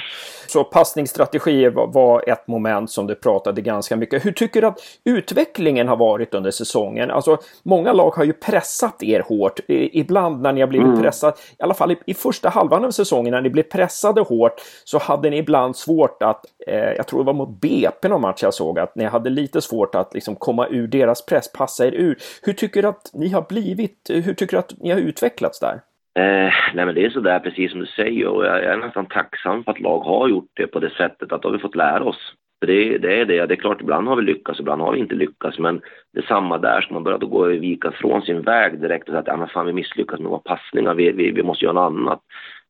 Så 0.48 0.64
passningsstrategier 0.64 1.70
var, 1.70 2.30
ett 2.30 2.48
moment 2.48 2.90
som 2.90 3.08
du 3.08 3.16
pratade 3.16 3.62
ganska 3.62 3.96
mycket. 3.96 4.26
Hur 4.26 4.32
tycker 4.32 4.62
du 4.62 4.68
att 4.68 4.80
utvecklingen 5.04 5.88
har 5.88 5.98
varit 5.98 6.34
under 6.34 6.52
säsongen? 6.52 7.12
Alltså, 7.12 7.38
många 7.64 7.94
lag 7.94 8.12
har 8.12 8.24
ju 8.24 8.34
pressat 8.34 9.04
er 9.04 9.20
hårt. 9.20 9.60
Ibland 9.68 10.42
när 10.42 10.54
ni 10.54 10.62
har 10.62 10.68
blivit 10.68 10.88
mm. 10.88 11.02
pressade, 11.02 11.34
i 11.60 11.64
alla 11.64 11.74
fall 11.74 11.92
i, 11.92 11.98
i, 12.06 12.14
första 12.14 12.50
halvan 12.50 12.86
av 12.86 12.92
säsongen 12.92 13.32
när 13.32 13.42
ni 13.42 13.50
blev 13.50 13.64
pressade 13.64 14.22
hårt, 14.22 14.62
så 14.84 14.98
hade 14.98 15.30
ni 15.30 15.38
ibland 15.38 15.76
svårt 15.76 16.24
att, 16.24 16.46
eh, 16.68 16.76
jag 16.76 17.08
tror 17.08 17.20
det 17.20 17.26
var 17.26 17.34
mot 17.34 17.62
BP 17.62 18.08
någon 18.08 18.22
match 18.22 18.44
jag 18.44 18.54
såg, 18.54 18.80
att 18.80 18.96
ni 18.96 19.06
hade 19.06 19.30
lite 19.30 19.62
svårt 19.62 19.96
att 19.96 20.14
liksom 20.14 20.36
komma 20.36 20.68
ur 20.68 20.88
deras 20.88 21.26
press, 21.26 21.52
passa 21.52 21.88
er 21.88 21.92
ur. 21.92 22.18
Hur 22.42 22.54
tycker 22.54 22.82
du 22.82 22.88
att 22.88 23.10
ni 23.14 23.30
har 23.30 23.42
blivit, 23.42 24.10
hur 24.10 24.34
tycker 24.34 24.58
du 24.58 24.60
att 24.60 24.74
ni 24.80 24.90
har 24.90 24.98
utvecklats 24.98 25.60
där? 25.60 25.71
Eh, 26.20 26.54
nej 26.74 26.86
men 26.86 26.96
det 26.96 27.06
är 27.06 27.10
sådär 27.10 27.40
precis 27.40 27.72
som 27.72 27.80
du 27.80 27.86
säger 27.86 28.28
och 28.28 28.46
jag, 28.46 28.64
är 28.64 28.78
nästan 28.78 29.06
tacksam 29.06 29.64
för 29.64 29.72
att 29.72 29.80
lag 29.80 30.00
har 30.00 30.28
gjort 30.28 30.50
det 30.54 30.68
på 30.68 30.80
det 30.80 30.90
sättet 30.90 31.32
att 31.32 31.42
då 31.42 31.48
har 31.48 31.54
vi 31.54 31.60
fått 31.60 31.76
lära 31.76 32.04
oss. 32.04 32.34
För 32.60 32.68
det, 32.68 32.98
det 32.98 33.20
är 33.20 33.26
det, 33.26 33.46
det 33.46 33.54
är 33.54 33.60
klart 33.60 33.82
ibland 33.82 34.08
har 34.08 34.16
vi 34.16 34.22
lyckats, 34.22 34.60
ibland 34.60 34.82
har 34.82 34.94
vi 34.94 35.00
inte 35.00 35.16
lyckats 35.16 35.60
men 35.60 35.82
det 36.14 36.20
är 36.20 36.26
samma 36.26 36.58
där, 36.58 36.82
som 36.82 36.94
man 36.94 37.04
börjar 37.04 37.18
gå 37.18 37.46
och 37.46 37.52
vika 37.52 37.92
från 37.92 38.22
sin 38.22 38.42
väg 38.42 38.82
direkt 38.82 39.04
och 39.04 39.12
säga 39.12 39.20
att 39.20 39.28
ja, 39.28 39.38
men 39.38 39.48
fan 39.48 39.66
vi 39.66 39.74
misslyckas 39.74 40.20
med 40.20 40.30
våra 40.30 40.40
passningar, 40.40 40.94
vi, 40.94 41.12
vi, 41.12 41.32
vi 41.32 41.44
måste 41.44 41.66
göra 41.66 41.74
något 41.74 42.00
annat. 42.00 42.22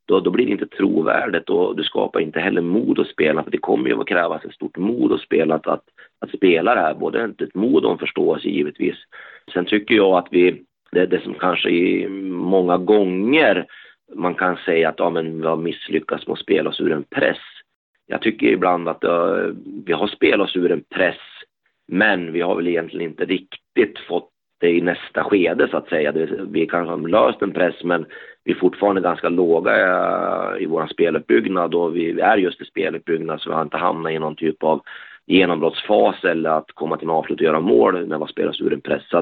Då, 0.05 0.19
då 0.19 0.31
blir 0.31 0.45
det 0.45 0.51
inte 0.51 0.67
trovärdigt 0.67 1.49
och 1.49 1.75
du 1.75 1.83
skapar 1.83 2.19
inte 2.19 2.39
heller 2.39 2.61
mod 2.61 2.99
att 2.99 3.07
spela 3.07 3.43
för 3.43 3.51
det 3.51 3.57
kommer 3.57 3.89
ju 3.89 4.01
att 4.01 4.07
krävas 4.07 4.45
ett 4.45 4.53
stort 4.53 4.77
mod 4.77 5.11
att 5.11 5.21
spela, 5.21 5.55
att, 5.55 5.67
att, 5.67 5.83
att 6.19 6.29
spela 6.29 6.75
det 6.75 6.81
här, 6.81 6.93
både 6.93 7.23
ett 7.23 7.55
mod 7.55 7.85
och 7.85 7.91
en 7.91 7.97
förståelse 7.97 8.47
givetvis. 8.47 8.95
Sen 9.53 9.65
tycker 9.65 9.95
jag 9.95 10.17
att 10.17 10.27
vi 10.31 10.63
det 10.91 11.01
är 11.01 11.07
det 11.07 11.23
som 11.23 11.33
kanske 11.33 11.69
i 11.69 12.07
många 12.29 12.77
gånger 12.77 13.65
man 14.15 14.35
kan 14.35 14.57
säga 14.57 14.89
att 14.89 14.99
ja, 14.99 15.09
men 15.09 15.41
vi 15.41 15.47
har 15.47 15.57
misslyckats 15.57 16.27
med 16.27 16.33
att 16.33 16.39
spela 16.39 16.69
oss 16.69 16.81
ur 16.81 16.91
en 16.91 17.03
press. 17.03 17.37
Jag 18.07 18.21
tycker 18.21 18.47
ibland 18.47 18.89
att 18.89 19.03
uh, 19.03 19.53
vi 19.85 19.93
har 19.93 20.07
spelat 20.07 20.49
oss 20.49 20.55
ur 20.55 20.71
en 20.71 20.83
press, 20.95 21.19
men 21.87 22.31
vi 22.31 22.41
har 22.41 22.55
väl 22.55 22.67
egentligen 22.67 23.11
inte 23.11 23.25
riktigt 23.25 23.99
fått 24.07 24.29
det 24.59 24.69
i 24.69 24.81
nästa 24.81 25.23
skede 25.23 25.67
så 25.71 25.77
att 25.77 25.89
säga. 25.89 26.11
Vi 26.47 26.67
kanske 26.67 26.91
har 26.91 27.07
löst 27.07 27.41
en 27.41 27.53
press 27.53 27.83
men 27.83 28.05
vi 28.43 28.51
är 28.51 28.55
fortfarande 28.55 29.01
ganska 29.01 29.29
låga 29.29 29.71
eh, 29.71 30.63
i 30.63 30.65
vår 30.65 30.87
speluppbyggnad 30.87 31.75
och 31.75 31.95
vi 31.95 32.19
är 32.19 32.37
just 32.37 32.61
i 32.61 32.65
speluppbyggnad 32.65 33.41
så 33.41 33.49
vi 33.49 33.55
har 33.55 33.61
inte 33.61 33.77
hamnat 33.77 34.11
i 34.11 34.19
någon 34.19 34.35
typ 34.35 34.63
av 34.63 34.81
genombrottsfas 35.25 36.23
eller 36.23 36.49
att 36.49 36.71
komma 36.71 36.97
till 36.97 37.07
en 37.07 37.15
avslut 37.15 37.39
och 37.39 37.45
göra 37.45 37.59
mål 37.59 38.07
när 38.07 38.17
man 38.17 38.47
oss 38.49 38.61
ur 38.61 38.73
en 38.73 38.81
press. 38.81 39.03
Så 39.09 39.17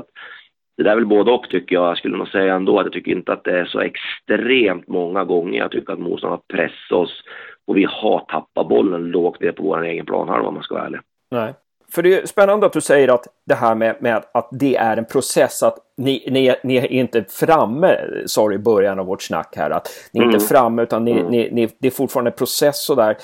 det 0.79 0.83
där 0.83 0.91
är 0.91 0.95
väl 0.95 1.05
både 1.05 1.31
och 1.31 1.49
tycker 1.49 1.75
jag. 1.75 1.89
Jag 1.89 1.97
skulle 1.97 2.17
nog 2.17 2.27
säga 2.27 2.55
ändå 2.55 2.79
att 2.79 2.85
jag 2.85 2.93
tycker 2.93 3.11
inte 3.11 3.33
att 3.33 3.43
det 3.43 3.59
är 3.59 3.65
så 3.65 3.79
extremt 3.79 4.87
många 4.87 5.23
gånger 5.23 5.59
jag 5.59 5.71
tycker 5.71 5.93
att 5.93 5.99
motståndarna 5.99 6.41
har 6.47 6.57
pressat 6.57 6.91
oss 6.91 7.23
och 7.67 7.77
vi 7.77 7.87
har 7.89 8.19
tappat 8.19 8.67
bollen 8.67 9.03
lågt 9.03 9.41
ner 9.41 9.51
på 9.51 9.63
vår 9.63 9.83
egen 9.83 10.05
planhalva 10.05 10.47
om 10.47 10.53
man 10.53 10.63
ska 10.63 10.75
vara 10.75 10.85
ärlig. 10.85 10.99
Nej. 11.31 11.53
För 11.91 12.03
det 12.03 12.21
är 12.21 12.25
spännande 12.25 12.65
att 12.65 12.73
du 12.73 12.81
säger 12.81 13.07
att 13.07 13.27
det 13.45 13.55
här 13.55 13.75
med, 13.75 13.95
med 13.99 14.23
att 14.33 14.49
det 14.51 14.75
är 14.75 14.97
en 14.97 15.05
process, 15.05 15.63
att 15.63 15.77
ni, 15.97 16.27
ni, 16.31 16.55
ni 16.63 16.75
är 16.75 16.91
inte 16.91 17.25
framme, 17.29 17.95
sa 18.25 18.49
du 18.49 18.55
i 18.55 18.59
början 18.59 18.99
av 18.99 19.05
vårt 19.05 19.21
snack 19.21 19.53
här, 19.55 19.69
att 19.69 19.89
ni 20.13 20.19
är 20.19 20.23
mm. 20.23 20.35
inte 20.35 20.45
framme 20.45 20.81
utan 20.81 21.05
ni, 21.05 21.11
mm. 21.11 21.25
ni, 21.25 21.49
ni, 21.51 21.69
det 21.79 21.87
är 21.87 21.91
fortfarande 21.91 22.31
en 22.31 22.37
process 22.37 22.89
och 22.89 22.95
där. 22.95 23.17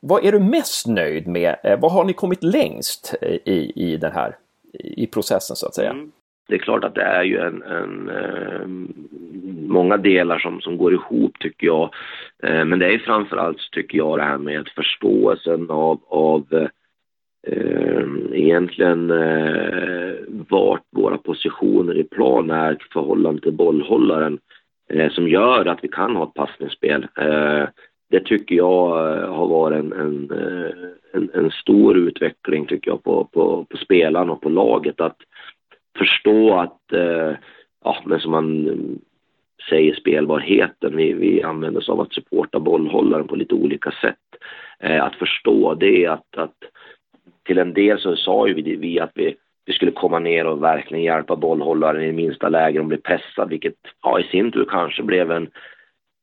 Vad 0.00 0.24
är 0.24 0.32
du 0.32 0.38
mest 0.38 0.86
nöjd 0.86 1.26
med? 1.26 1.56
Eh, 1.62 1.80
vad 1.80 1.92
har 1.92 2.04
ni 2.04 2.12
kommit 2.12 2.42
längst 2.42 3.14
i, 3.22 3.72
i 3.92 3.96
den 3.96 4.12
här 4.12 4.36
i 4.72 5.06
processen 5.06 5.56
så 5.56 5.66
att 5.66 5.74
säga? 5.74 5.90
Mm. 5.90 6.12
Det 6.48 6.54
är 6.54 6.58
klart 6.58 6.84
att 6.84 6.94
det 6.94 7.02
är 7.02 7.22
ju 7.22 7.38
en, 7.38 7.62
en 7.62 8.08
eh, 8.08 8.66
många 9.68 9.96
delar 9.96 10.38
som, 10.38 10.60
som 10.60 10.76
går 10.76 10.92
ihop 10.92 11.38
tycker 11.38 11.66
jag. 11.66 11.94
Eh, 12.42 12.64
men 12.64 12.78
det 12.78 12.94
är 12.94 12.98
framförallt 12.98 13.70
tycker 13.72 13.98
jag 13.98 14.18
det 14.18 14.24
här 14.24 14.38
med 14.38 14.68
förståelsen 14.76 15.70
av, 15.70 16.00
av 16.08 16.68
eh, 17.46 18.02
egentligen 18.32 19.10
eh, 19.10 20.14
vart 20.48 20.84
våra 20.90 21.18
positioner 21.18 21.98
i 21.98 22.04
plan 22.04 22.50
är 22.50 22.72
i 22.72 22.76
förhållande 22.92 23.40
till 23.40 23.52
bollhållaren 23.52 24.38
eh, 24.90 25.10
som 25.10 25.28
gör 25.28 25.66
att 25.66 25.84
vi 25.84 25.88
kan 25.88 26.16
ha 26.16 26.24
ett 26.24 26.34
passningsspel. 26.34 27.06
Eh, 27.18 27.64
det 28.10 28.24
tycker 28.24 28.54
jag 28.54 29.16
eh, 29.18 29.34
har 29.34 29.46
varit 29.46 29.78
en, 29.78 29.92
en, 29.92 30.30
eh, 30.30 30.72
en, 31.12 31.30
en, 31.34 31.50
stor 31.50 31.96
utveckling 31.96 32.66
tycker 32.66 32.90
jag 32.90 33.02
på, 33.02 33.24
på, 33.24 33.66
på 33.70 33.76
spelarna 33.76 34.32
och 34.32 34.40
på 34.40 34.48
laget. 34.48 35.00
Att 35.00 35.16
förstå 35.98 36.54
att, 36.58 36.92
eh, 36.92 37.36
ja 37.84 38.02
men 38.04 38.20
som 38.20 38.30
man 38.30 38.68
säger 39.68 39.94
spelbarheten, 39.94 40.96
vi, 40.96 41.12
vi 41.12 41.42
använder 41.42 41.80
oss 41.80 41.88
av 41.88 42.00
att 42.00 42.12
supporta 42.12 42.60
bollhållaren 42.60 43.28
på 43.28 43.36
lite 43.36 43.54
olika 43.54 43.90
sätt. 43.90 44.16
Eh, 44.80 45.04
att 45.04 45.14
förstå 45.14 45.74
det 45.74 46.06
att, 46.06 46.36
att 46.36 46.56
till 47.46 47.58
en 47.58 47.74
del 47.74 47.98
så 47.98 48.16
sa 48.16 48.48
ju 48.48 48.54
vi, 48.54 48.76
vi 48.76 49.00
att 49.00 49.12
vi, 49.14 49.34
vi 49.64 49.72
skulle 49.72 49.92
komma 49.92 50.18
ner 50.18 50.46
och 50.46 50.62
verkligen 50.62 51.04
hjälpa 51.04 51.36
bollhållaren 51.36 52.02
i 52.02 52.12
minsta 52.12 52.48
läge 52.48 52.78
de 52.78 52.88
bli 52.88 52.96
pressad, 52.96 53.48
vilket 53.48 53.74
ja, 54.02 54.20
i 54.20 54.22
sin 54.22 54.52
tur 54.52 54.66
kanske 54.68 55.02
blev 55.02 55.30
en, 55.30 55.50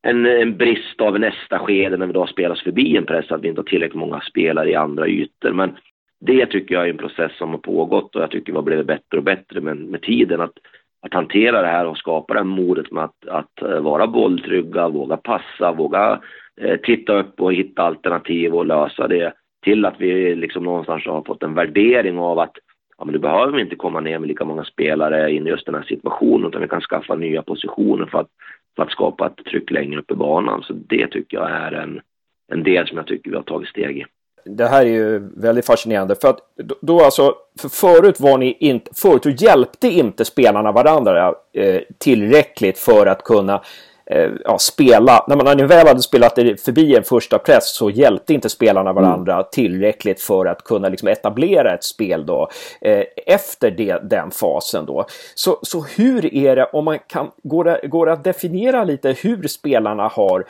en, 0.02 0.26
en 0.26 0.58
brist 0.58 1.02
av 1.02 1.20
nästa 1.20 1.60
skede 1.60 1.98
när 1.98 2.08
vi 2.08 2.14
då 2.14 2.28
spelas 2.28 2.62
förbi 2.62 2.98
en 2.98 3.06
press, 3.06 3.32
att 3.32 3.42
vi 3.42 3.48
inte 3.48 3.62
har 3.62 3.66
tillräckligt 3.66 4.00
många 4.00 4.22
spelare 4.22 4.70
i 4.70 4.76
andra 4.76 5.08
ytor. 5.08 5.52
Men 5.52 5.78
det 6.20 6.46
tycker 6.46 6.76
jag 6.76 6.86
är 6.86 6.90
en 6.90 6.98
process 6.98 7.32
som 7.38 7.50
har 7.50 7.58
pågått 7.58 8.16
och 8.16 8.22
jag 8.22 8.32
tycker 8.32 8.52
vi 8.52 8.58
har 8.58 8.64
blivit 8.64 8.88
bättre 8.88 9.18
och 9.18 9.24
bättre 9.24 9.62
med, 9.62 9.78
med 9.78 10.02
tiden. 10.02 10.42
Att, 10.42 10.54
att 11.02 11.14
hantera 11.14 11.62
det 11.62 11.68
här 11.68 11.86
och 11.86 11.98
skapa 11.98 12.34
det 12.34 12.40
här 12.40 12.46
modet 12.46 12.92
med 12.92 13.04
att, 13.04 13.28
att 13.28 13.62
eh, 13.62 13.80
vara 13.80 14.08
bolltrygga, 14.08 14.90
våga 14.90 15.18
passa, 15.18 15.72
våga 15.72 16.22
eh, 16.62 16.80
titta 16.80 17.14
upp 17.14 17.42
och 17.42 17.54
hitta 17.54 17.82
alternativ 17.82 18.56
och 18.56 18.66
lösa 18.66 19.08
det 19.08 19.34
till 19.64 19.86
att 19.86 19.96
vi 19.98 20.36
liksom 20.36 20.64
någonstans 20.64 21.06
har 21.06 21.24
fått 21.24 21.44
en 21.44 21.54
värdering 21.54 22.20
av 22.20 22.40
att 22.40 22.58
ja, 22.98 23.06
men 23.06 23.14
du 23.14 23.20
behöver 23.20 23.60
inte 23.60 23.76
komma 23.76 24.00
ner 24.00 24.20
med 24.20 24.28
lika 24.28 24.46
många 24.46 24.64
spelare 24.64 25.32
in 25.32 25.48
i 25.48 25.50
just 25.50 25.66
den 25.66 25.76
här 25.76 25.84
situationen 25.84 26.48
utan 26.48 26.62
vi 26.62 26.68
kan 26.68 26.82
skaffa 26.82 27.16
nya 27.16 27.42
positioner 27.42 28.06
för 28.06 28.20
att, 28.20 28.30
för 28.76 28.84
att 28.84 28.92
skapa 28.92 29.28
ett 29.28 29.46
tryck 29.46 29.72
längre 29.72 30.00
upp 30.00 30.12
i 30.12 30.16
banan. 30.16 30.64
Så 30.64 30.74
det 30.74 31.08
tycker 31.08 31.38
jag 31.38 31.52
är 31.52 31.72
en, 31.72 32.02
en 32.52 32.64
del 32.64 32.88
som 32.88 32.98
jag 32.98 33.08
tycker 33.08 33.30
vi 33.30 33.36
har 33.36 33.44
tagit 33.44 33.70
steg 33.70 33.98
i. 33.98 34.06
Det 34.43 34.67
här 34.67 34.81
är 34.81 34.89
ju 34.89 35.29
väldigt 35.36 35.65
fascinerande 35.65 36.15
för 36.15 36.27
att 36.27 36.39
då 36.81 37.03
alltså, 37.03 37.36
för 37.60 37.69
förut 37.69 38.19
var 38.19 38.38
ni 38.38 38.58
inte, 38.60 38.91
förut 38.96 39.41
hjälpte 39.41 39.88
inte 39.88 40.25
spelarna 40.25 40.72
varandra 40.72 41.34
eh, 41.53 41.81
tillräckligt 41.98 42.79
för 42.79 43.05
att 43.05 43.24
kunna 43.24 43.61
eh, 44.05 44.31
ja, 44.44 44.57
spela. 44.57 45.25
När 45.27 45.35
man 45.35 45.46
när 45.46 45.55
ni 45.55 45.64
väl 45.64 45.87
hade 45.87 46.01
spelat 46.01 46.35
förbi 46.35 46.96
en 46.96 47.03
första 47.03 47.40
press 47.40 47.75
så 47.75 47.90
hjälpte 47.90 48.33
inte 48.33 48.50
spelarna 48.50 48.94
varandra 48.94 49.33
mm. 49.33 49.46
tillräckligt 49.51 50.22
för 50.22 50.46
att 50.46 50.64
kunna 50.64 50.90
liksom 50.90 51.07
etablera 51.07 51.74
ett 51.74 51.83
spel 51.83 52.25
då 52.25 52.50
eh, 52.81 53.03
efter 53.25 53.72
det, 53.72 54.09
den 54.09 54.31
fasen 54.31 54.85
då. 54.85 55.05
Så, 55.35 55.59
så 55.61 55.85
hur 55.98 56.33
är 56.33 56.55
det 56.55 56.66
om 56.66 56.85
man 56.85 57.00
kan, 57.07 57.31
går 57.44 57.64
det, 57.64 57.87
går 57.87 58.05
det 58.05 58.14
att 58.14 58.24
definiera 58.24 58.83
lite 58.83 59.16
hur 59.22 59.48
spelarna 59.48 60.07
har 60.07 60.46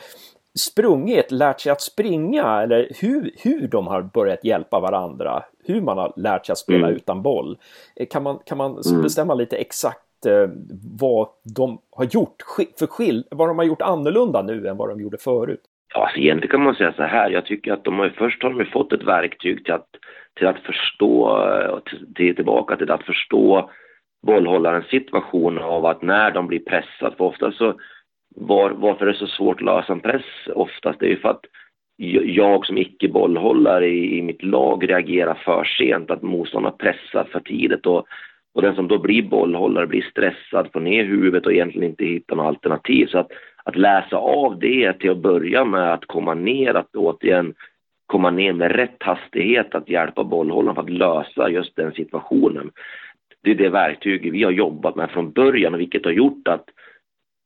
sprungit, 0.58 1.30
lärt 1.30 1.60
sig 1.60 1.72
att 1.72 1.80
springa 1.80 2.62
eller 2.62 2.88
hur, 3.00 3.30
hur 3.44 3.68
de 3.68 3.86
har 3.86 4.02
börjat 4.02 4.44
hjälpa 4.44 4.80
varandra, 4.80 5.42
hur 5.64 5.80
man 5.80 5.98
har 5.98 6.12
lärt 6.16 6.46
sig 6.46 6.52
att 6.52 6.58
spela 6.58 6.86
mm. 6.86 6.96
utan 6.96 7.22
boll. 7.22 7.58
Eh, 7.96 8.06
kan 8.10 8.22
man, 8.22 8.38
kan 8.46 8.58
man 8.58 8.70
mm. 8.90 9.02
bestämma 9.02 9.34
lite 9.34 9.56
exakt 9.56 10.26
eh, 10.26 10.48
vad 10.98 11.28
de 11.56 11.78
har 11.90 12.04
gjort, 12.04 12.36
för 12.78 12.86
skill 12.86 13.24
vad 13.30 13.48
de 13.48 13.58
har 13.58 13.64
gjort 13.64 13.82
annorlunda 13.82 14.42
nu 14.42 14.68
än 14.68 14.76
vad 14.76 14.88
de 14.88 15.00
gjorde 15.00 15.18
förut? 15.18 15.60
Ja, 15.94 16.02
alltså 16.02 16.18
egentligen 16.18 16.50
kan 16.50 16.62
man 16.62 16.74
säga 16.74 16.92
så 16.92 17.02
här. 17.02 17.30
Jag 17.30 17.46
tycker 17.46 17.72
att 17.72 17.84
de 17.84 17.98
har 17.98 18.08
först 18.08 18.42
har 18.42 18.50
de 18.50 18.64
fått 18.64 18.92
ett 18.92 19.04
verktyg 19.04 19.64
till 19.64 19.74
att, 19.74 19.88
till 20.38 20.46
att 20.46 20.58
förstå, 20.58 21.40
till, 22.14 22.36
tillbaka 22.36 22.76
till 22.76 22.90
att 22.90 23.02
förstå 23.02 23.70
bollhållarens 24.26 24.86
situation 24.86 25.58
av 25.58 25.86
att 25.86 26.02
när 26.02 26.30
de 26.30 26.46
blir 26.46 26.58
pressade, 26.58 27.16
för 27.16 27.24
ofta 27.24 27.52
så 27.52 27.74
var, 28.36 28.70
varför 28.70 29.06
är 29.06 29.12
det 29.12 29.18
så 29.18 29.26
svårt 29.26 29.56
att 29.56 29.66
lösa 29.66 29.92
en 29.92 30.00
press 30.00 30.24
oftast? 30.54 31.00
Det 31.00 31.06
är 31.06 31.10
ju 31.10 31.20
för 31.20 31.28
att 31.28 31.44
jag 32.24 32.66
som 32.66 32.78
icke-bollhållare 32.78 33.86
i, 33.86 34.18
i 34.18 34.22
mitt 34.22 34.42
lag 34.42 34.90
reagerar 34.90 35.34
för 35.34 35.64
sent, 35.64 36.10
att 36.10 36.22
motståndaren 36.22 36.78
pressar 36.78 37.24
för 37.32 37.40
tidigt 37.40 37.86
och 37.86 38.06
och 38.52 38.62
den 38.62 38.74
som 38.74 38.88
då 38.88 38.98
blir 38.98 39.22
bollhållare 39.22 39.86
blir 39.86 40.02
stressad, 40.02 40.68
får 40.72 40.80
ner 40.80 41.04
huvudet 41.04 41.46
och 41.46 41.52
egentligen 41.52 41.90
inte 41.90 42.04
hittar 42.04 42.36
något 42.36 42.46
alternativ. 42.46 43.06
Så 43.06 43.18
att, 43.18 43.30
att 43.64 43.76
läsa 43.76 44.16
av 44.16 44.58
det 44.58 44.92
till 44.92 45.10
att 45.10 45.22
börja 45.22 45.64
med, 45.64 45.92
att 45.92 46.04
komma 46.04 46.34
ner, 46.34 46.74
att 46.74 46.96
återigen 46.96 47.54
komma 48.06 48.30
ner 48.30 48.52
med 48.52 48.72
rätt 48.72 49.02
hastighet, 49.02 49.74
att 49.74 49.88
hjälpa 49.88 50.24
bollhållaren 50.24 50.74
för 50.74 50.82
att 50.82 50.90
lösa 50.90 51.50
just 51.50 51.76
den 51.76 51.92
situationen. 51.92 52.70
Det 53.42 53.50
är 53.50 53.54
det 53.54 53.68
verktyg 53.68 54.32
vi 54.32 54.42
har 54.42 54.50
jobbat 54.50 54.96
med 54.96 55.10
från 55.10 55.32
början, 55.32 55.78
vilket 55.78 56.04
har 56.04 56.12
gjort 56.12 56.48
att 56.48 56.64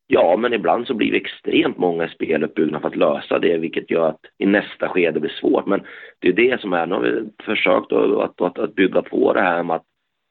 Ja, 0.06 0.36
men 0.36 0.52
ibland 0.52 0.86
så 0.86 0.94
blir 0.94 1.10
det 1.10 1.16
extremt 1.16 1.78
många 1.78 2.08
speluppbyggnader 2.08 2.80
för 2.80 2.88
att 2.88 2.96
lösa 2.96 3.38
det, 3.38 3.58
vilket 3.58 3.90
gör 3.90 4.08
att 4.08 4.20
i 4.38 4.46
nästa 4.46 4.88
skede 4.88 5.20
blir 5.20 5.30
svårt. 5.30 5.66
Men 5.66 5.82
det 6.18 6.28
är 6.28 6.32
det 6.32 6.60
som 6.60 6.72
är, 6.72 6.86
nu 6.86 6.94
har 6.94 7.02
vi 7.02 7.22
försökt 7.44 7.92
att, 7.92 8.40
att, 8.40 8.58
att 8.58 8.74
bygga 8.74 9.02
på 9.02 9.32
det 9.32 9.40
här 9.40 9.62
med 9.62 9.76
att 9.76 9.84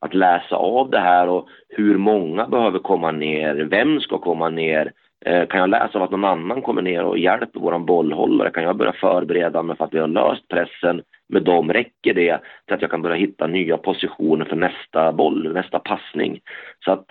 att 0.03 0.13
läsa 0.13 0.55
av 0.55 0.89
det 0.89 0.99
här 0.99 1.29
och 1.29 1.47
hur 1.69 1.97
många 1.97 2.47
behöver 2.47 2.79
komma 2.79 3.11
ner, 3.11 3.55
vem 3.55 3.99
ska 3.99 4.17
komma 4.17 4.49
ner? 4.49 4.91
Eh, 5.25 5.47
kan 5.47 5.59
jag 5.59 5.69
läsa 5.69 5.97
av 5.97 6.03
att 6.03 6.11
någon 6.11 6.25
annan 6.25 6.61
kommer 6.61 6.81
ner 6.81 7.03
och 7.03 7.17
hjälper 7.17 7.59
vår 7.59 7.79
bollhållare? 7.79 8.51
Kan 8.51 8.63
jag 8.63 8.77
börja 8.77 8.93
förbereda 8.93 9.63
mig 9.63 9.77
för 9.77 9.85
att 9.85 9.93
vi 9.93 9.99
har 9.99 10.07
löst 10.07 10.47
pressen 10.47 11.01
med 11.29 11.43
dem? 11.43 11.73
Räcker 11.73 12.13
det 12.13 12.39
till 12.65 12.75
att 12.75 12.81
jag 12.81 12.91
kan 12.91 13.01
börja 13.01 13.15
hitta 13.15 13.47
nya 13.47 13.77
positioner 13.77 14.45
för 14.45 14.55
nästa 14.55 15.11
boll, 15.11 15.53
nästa 15.53 15.79
passning? 15.79 16.39
Så 16.85 16.91
att 16.91 17.05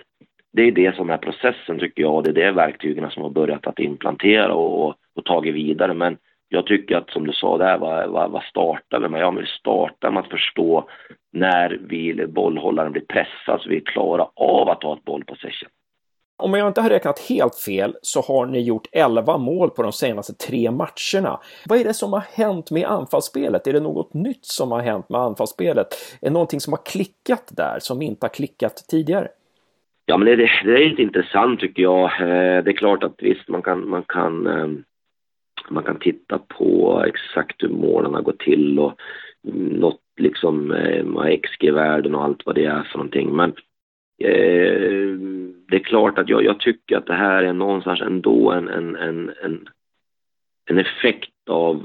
det 0.53 0.61
är 0.61 0.71
det 0.71 0.95
som 0.95 1.09
är 1.09 1.17
processen 1.17 1.79
tycker 1.79 2.01
jag 2.01 2.13
och 2.13 2.23
det 2.23 2.29
är 2.29 2.45
det 2.45 2.51
verktygen 2.51 3.09
som 3.09 3.23
har 3.23 3.29
börjat 3.29 3.67
att 3.67 3.79
implantera 3.79 4.53
och, 4.53 4.85
och, 4.87 4.95
och 5.15 5.25
tagit 5.25 5.55
vidare. 5.55 5.93
Men 5.93 6.17
jag 6.49 6.65
tycker 6.65 6.95
att 6.95 7.09
som 7.09 7.27
du 7.27 7.33
sa 7.33 7.57
där, 7.57 7.77
vad, 7.77 8.09
vad, 8.09 8.31
vad 8.31 8.43
startar 8.43 8.99
vi 8.99 9.09
med? 9.09 9.21
Ja, 9.21 9.31
men 9.31 9.43
vi 9.43 9.49
startar 9.49 10.11
med 10.11 10.23
att 10.23 10.29
förstå 10.29 10.89
när 11.31 11.79
vi, 11.81 12.27
bollhållaren 12.27 12.91
blir 12.91 13.01
pressad 13.01 13.61
så 13.61 13.69
vi 13.69 13.81
klarar 13.81 14.27
av 14.35 14.69
att 14.69 14.83
ha 14.83 14.93
ett 14.93 15.05
bollpossession. 15.05 15.69
Om 16.37 16.53
jag 16.53 16.67
inte 16.67 16.81
har 16.81 16.89
räknat 16.89 17.19
helt 17.19 17.55
fel 17.55 17.95
så 18.01 18.21
har 18.21 18.45
ni 18.45 18.61
gjort 18.61 18.87
11 18.91 19.37
mål 19.37 19.69
på 19.69 19.83
de 19.83 19.91
senaste 19.91 20.33
tre 20.33 20.71
matcherna. 20.71 21.39
Vad 21.65 21.79
är 21.79 21.83
det 21.83 21.93
som 21.93 22.13
har 22.13 22.23
hänt 22.33 22.71
med 22.71 22.85
anfallsspelet? 22.85 23.67
Är 23.67 23.73
det 23.73 23.79
något 23.79 24.13
nytt 24.13 24.45
som 24.45 24.71
har 24.71 24.81
hänt 24.81 25.09
med 25.09 25.21
anfallsspelet? 25.21 25.87
Är 26.21 26.25
det 26.27 26.33
någonting 26.33 26.59
som 26.59 26.73
har 26.73 26.85
klickat 26.85 27.51
där 27.51 27.77
som 27.81 28.01
inte 28.01 28.25
har 28.25 28.33
klickat 28.33 28.85
tidigare? 28.89 29.27
Ja, 30.05 30.17
men 30.17 30.25
det, 30.25 30.35
det 30.35 30.73
är 30.73 30.89
inte 30.89 31.01
intressant 31.01 31.59
tycker 31.59 31.83
jag. 31.83 32.03
Eh, 32.21 32.63
det 32.63 32.71
är 32.71 32.77
klart 32.77 33.03
att 33.03 33.15
visst, 33.17 33.47
man 33.47 33.61
kan, 33.61 33.89
man 33.89 34.03
kan 34.03 34.47
eh, 34.47 34.67
man 35.69 35.83
kan 35.83 35.99
titta 35.99 36.39
på 36.39 37.03
exakt 37.07 37.63
hur 37.63 37.69
målen 37.69 38.13
har 38.13 38.21
gått 38.21 38.39
till 38.39 38.79
och 38.79 38.99
något 39.43 40.01
liksom 40.17 40.71
eh, 40.71 41.39
XG-värden 41.41 42.15
och 42.15 42.23
allt 42.23 42.45
vad 42.45 42.55
det 42.55 42.65
är 42.65 42.83
för 42.83 42.97
någonting. 42.97 43.35
Men 43.35 43.49
eh, 44.19 45.17
det 45.67 45.75
är 45.75 45.83
klart 45.83 46.19
att 46.19 46.29
jag, 46.29 46.43
jag, 46.43 46.59
tycker 46.59 46.97
att 46.97 47.05
det 47.05 47.13
här 47.13 47.43
är 47.43 47.53
någonstans 47.53 48.01
ändå 48.01 48.51
en, 48.51 48.67
en, 48.67 48.95
en, 48.95 49.31
en, 49.43 49.67
en 50.65 50.77
effekt 50.77 51.49
av 51.49 51.83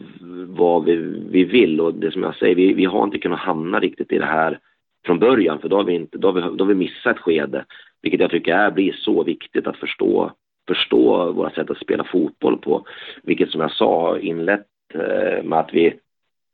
vad 0.49 0.85
vi, 0.85 0.97
vi 1.31 1.45
vill 1.45 1.81
och 1.81 1.95
det 1.95 2.11
som 2.11 2.23
jag 2.23 2.37
säger, 2.37 2.55
vi, 2.55 2.73
vi 2.73 2.85
har 2.85 3.05
inte 3.05 3.19
kunnat 3.19 3.39
hamna 3.39 3.81
riktigt 3.81 4.13
i 4.13 4.19
det 4.19 4.27
här 4.27 4.59
från 5.07 5.19
början 5.19 5.59
för 5.59 5.69
då 5.69 5.77
har 5.77 5.85
vi, 5.85 5.95
inte, 5.95 6.19
då 6.19 6.29
har 6.29 6.33
vi, 6.33 6.41
då 6.41 6.65
har 6.65 6.69
vi 6.69 6.75
missat 6.75 7.17
ett 7.17 7.23
skede. 7.23 7.65
Vilket 8.03 8.21
jag 8.21 8.31
tycker 8.31 8.55
är, 8.55 8.71
blir 8.71 8.93
så 8.93 9.23
viktigt 9.23 9.67
att 9.67 9.77
förstå, 9.77 10.33
förstå 10.69 11.33
våra 11.33 11.51
sätt 11.51 11.71
att 11.71 11.79
spela 11.79 12.05
fotboll 12.05 12.59
på. 12.59 12.87
Vilket 13.23 13.51
som 13.51 13.61
jag 13.61 13.73
sa 13.73 14.01
har 14.01 14.19
inlett 14.19 14.67
eh, 14.95 15.45
med 15.45 15.59
att 15.59 15.75
vi, 15.75 15.95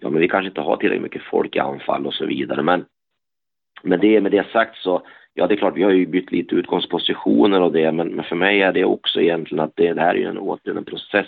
ja 0.01 0.11
men 0.11 0.21
vi 0.21 0.29
kanske 0.29 0.49
inte 0.49 0.61
har 0.61 0.77
tillräckligt 0.77 1.03
mycket 1.03 1.23
folk 1.23 1.57
i 1.57 1.59
anfall 1.59 2.07
och 2.07 2.15
så 2.15 2.27
vidare. 2.27 2.63
Men 2.63 2.85
med 3.83 4.01
det, 4.01 4.21
med 4.21 4.33
det 4.33 4.51
sagt 4.53 4.77
så, 4.77 5.03
ja 5.35 5.47
det 5.47 5.55
är 5.55 5.59
klart 5.59 5.77
vi 5.77 5.83
har 5.83 5.91
ju 5.91 6.07
bytt 6.07 6.33
lite 6.33 6.55
utgångspositioner 6.55 7.61
och 7.61 7.73
det, 7.73 7.93
men, 7.93 8.09
men 8.09 8.25
för 8.25 8.37
mig 8.37 8.63
är 8.63 8.73
det 8.73 8.85
också 8.85 9.21
egentligen 9.21 9.65
att 9.65 9.77
det, 9.77 9.93
det 9.93 10.01
här 10.01 10.15
är 10.15 10.19
ju 10.19 10.25
en, 10.25 10.39
återigen 10.39 10.79
en 10.79 10.85
process 10.85 11.27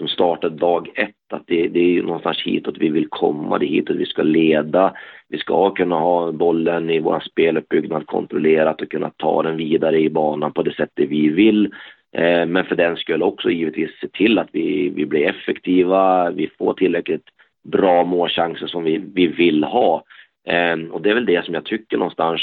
som 0.00 0.08
startade 0.08 0.56
dag 0.56 0.88
ett, 0.94 1.32
att 1.32 1.42
det, 1.46 1.68
det 1.68 1.80
är 1.80 1.90
ju 1.90 2.02
någonstans 2.02 2.42
hitåt 2.44 2.78
vi 2.78 2.88
vill 2.88 3.08
komma, 3.08 3.58
det 3.58 3.66
är 3.66 3.68
hitåt 3.68 3.96
vi 3.96 4.06
ska 4.06 4.22
leda. 4.22 4.94
Vi 5.28 5.38
ska 5.38 5.70
kunna 5.70 5.98
ha 5.98 6.32
bollen 6.32 6.90
i 6.90 7.00
vår 7.00 7.20
speluppbyggnad 7.20 8.06
kontrollerat 8.06 8.82
och 8.82 8.90
kunna 8.90 9.10
ta 9.16 9.42
den 9.42 9.56
vidare 9.56 10.00
i 10.00 10.10
banan 10.10 10.52
på 10.52 10.62
det 10.62 10.74
sättet 10.74 11.08
vi 11.08 11.28
vill. 11.28 11.66
Eh, 12.12 12.46
men 12.46 12.64
för 12.64 12.76
den 12.76 12.96
skull 12.96 13.22
också 13.22 13.50
givetvis 13.50 13.90
se 14.00 14.08
till 14.08 14.38
att 14.38 14.48
vi, 14.52 14.88
vi 14.88 15.06
blir 15.06 15.28
effektiva, 15.28 16.30
vi 16.30 16.50
får 16.58 16.74
tillräckligt 16.74 17.24
bra 17.62 18.04
målchanser 18.04 18.66
som 18.66 18.84
vi, 18.84 19.02
vi 19.14 19.26
vill 19.26 19.64
ha. 19.64 20.04
Eh, 20.46 20.76
och 20.90 21.02
det 21.02 21.10
är 21.10 21.14
väl 21.14 21.26
det 21.26 21.44
som 21.44 21.54
jag 21.54 21.64
tycker 21.64 21.96
någonstans 21.96 22.40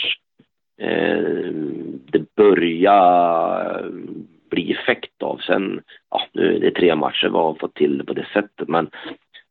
eh, 0.81 1.51
det 2.11 2.35
börjar 2.35 3.91
bli 4.49 4.71
effekt 4.71 5.23
av. 5.23 5.37
Sen, 5.37 5.81
ja, 6.09 6.21
nu 6.33 6.55
är 6.55 6.59
det 6.59 6.71
tre 6.71 6.95
matcher 6.95 7.29
vi 7.29 7.37
har 7.37 7.53
fått 7.53 7.75
till 7.75 7.97
det 7.97 8.03
på 8.03 8.13
det 8.13 8.27
sättet, 8.33 8.67
men 8.67 8.89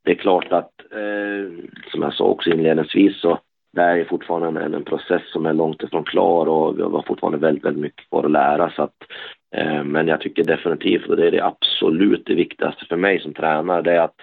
det 0.05 0.11
är 0.11 0.15
klart 0.15 0.53
att, 0.53 0.73
eh, 0.93 1.65
som 1.91 2.03
jag 2.03 2.15
sa 2.15 2.25
också 2.25 2.51
inledningsvis, 2.51 3.21
så 3.21 3.39
det 3.73 3.83
är 3.83 4.05
fortfarande 4.05 4.61
en, 4.61 4.75
en 4.75 4.85
process 4.85 5.23
som 5.33 5.47
är 5.47 5.53
långt 5.53 5.83
ifrån 5.83 6.05
klar 6.05 6.47
och 6.47 6.79
vi 6.79 6.83
har 6.83 7.05
fortfarande 7.07 7.39
väldigt, 7.39 7.65
väldigt 7.65 7.83
mycket 7.83 8.09
kvar 8.09 8.25
att 8.25 8.31
lära. 8.31 8.71
Så 8.71 8.83
att, 8.83 8.97
eh, 9.57 9.85
men 9.85 10.09
jag 10.09 10.21
tycker 10.21 10.45
definitivt, 10.45 11.07
och 11.07 11.17
det 11.17 11.27
är 11.27 11.31
det 11.31 11.45
absolut 11.45 12.27
det 12.27 12.35
viktigaste 12.35 12.85
för 12.85 12.97
mig 12.97 13.21
som 13.21 13.35
tränare, 13.35 13.83
det 13.83 13.93
är 13.93 14.01
att 14.01 14.21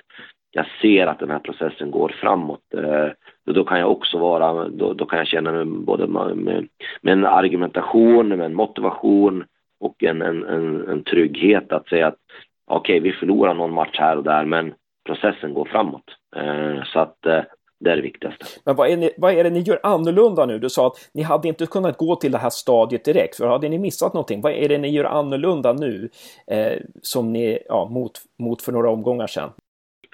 jag 0.51 0.65
ser 0.81 1.07
att 1.07 1.19
den 1.19 1.29
här 1.29 1.39
processen 1.39 1.91
går 1.91 2.09
framåt. 2.09 2.73
Eh, 2.77 3.07
då 3.53 3.63
kan 3.63 3.79
jag 3.79 3.91
också 3.91 4.17
vara, 4.17 4.69
då, 4.69 4.93
då 4.93 5.05
kan 5.05 5.19
jag 5.19 5.27
känna 5.27 5.51
mig 5.51 5.65
både 5.65 6.07
med, 6.07 6.37
med, 6.37 6.67
med 7.01 7.11
en 7.11 7.25
argumentation, 7.25 8.27
med 8.27 8.41
en 8.41 8.55
motivation, 8.55 9.43
och 9.83 10.03
en, 10.03 10.21
en, 10.21 10.43
en, 10.43 10.87
en 10.87 11.03
trygghet 11.03 11.71
att 11.71 11.87
säga 11.87 12.07
att 12.07 12.19
okej, 12.67 12.99
okay, 12.99 13.11
vi 13.11 13.17
förlorar 13.17 13.53
någon 13.53 13.73
match 13.73 13.97
här 13.99 14.17
och 14.17 14.23
där, 14.23 14.45
men 14.45 14.73
processen 15.05 15.53
går 15.53 15.65
framåt. 15.65 16.03
Eh, 16.35 16.83
så 16.83 16.99
att 16.99 17.25
eh, 17.25 17.41
det 17.79 17.91
är 17.91 17.95
det 17.95 18.01
viktigaste. 18.01 18.45
Men 18.65 18.75
vad 18.75 18.89
är, 18.89 18.97
ni, 18.97 19.11
vad 19.17 19.33
är 19.33 19.43
det 19.43 19.49
ni 19.49 19.59
gör 19.59 19.79
annorlunda 19.83 20.45
nu? 20.45 20.59
Du 20.59 20.69
sa 20.69 20.87
att 20.87 21.09
ni 21.13 21.21
hade 21.21 21.47
inte 21.47 21.65
kunnat 21.65 21.97
gå 21.97 22.15
till 22.15 22.31
det 22.31 22.37
här 22.37 22.49
stadiet 22.49 23.05
direkt, 23.05 23.35
för 23.35 23.47
hade 23.47 23.69
ni 23.69 23.77
missat 23.77 24.13
någonting? 24.13 24.41
Vad 24.41 24.51
är 24.51 24.69
det 24.69 24.77
ni 24.77 24.89
gör 24.89 25.05
annorlunda 25.05 25.73
nu 25.73 26.09
eh, 26.47 26.79
som 27.01 27.33
ni, 27.33 27.59
ja, 27.67 27.89
mot, 27.91 28.11
mot 28.39 28.61
för 28.61 28.71
några 28.71 28.89
omgångar 28.89 29.27
sedan? 29.27 29.49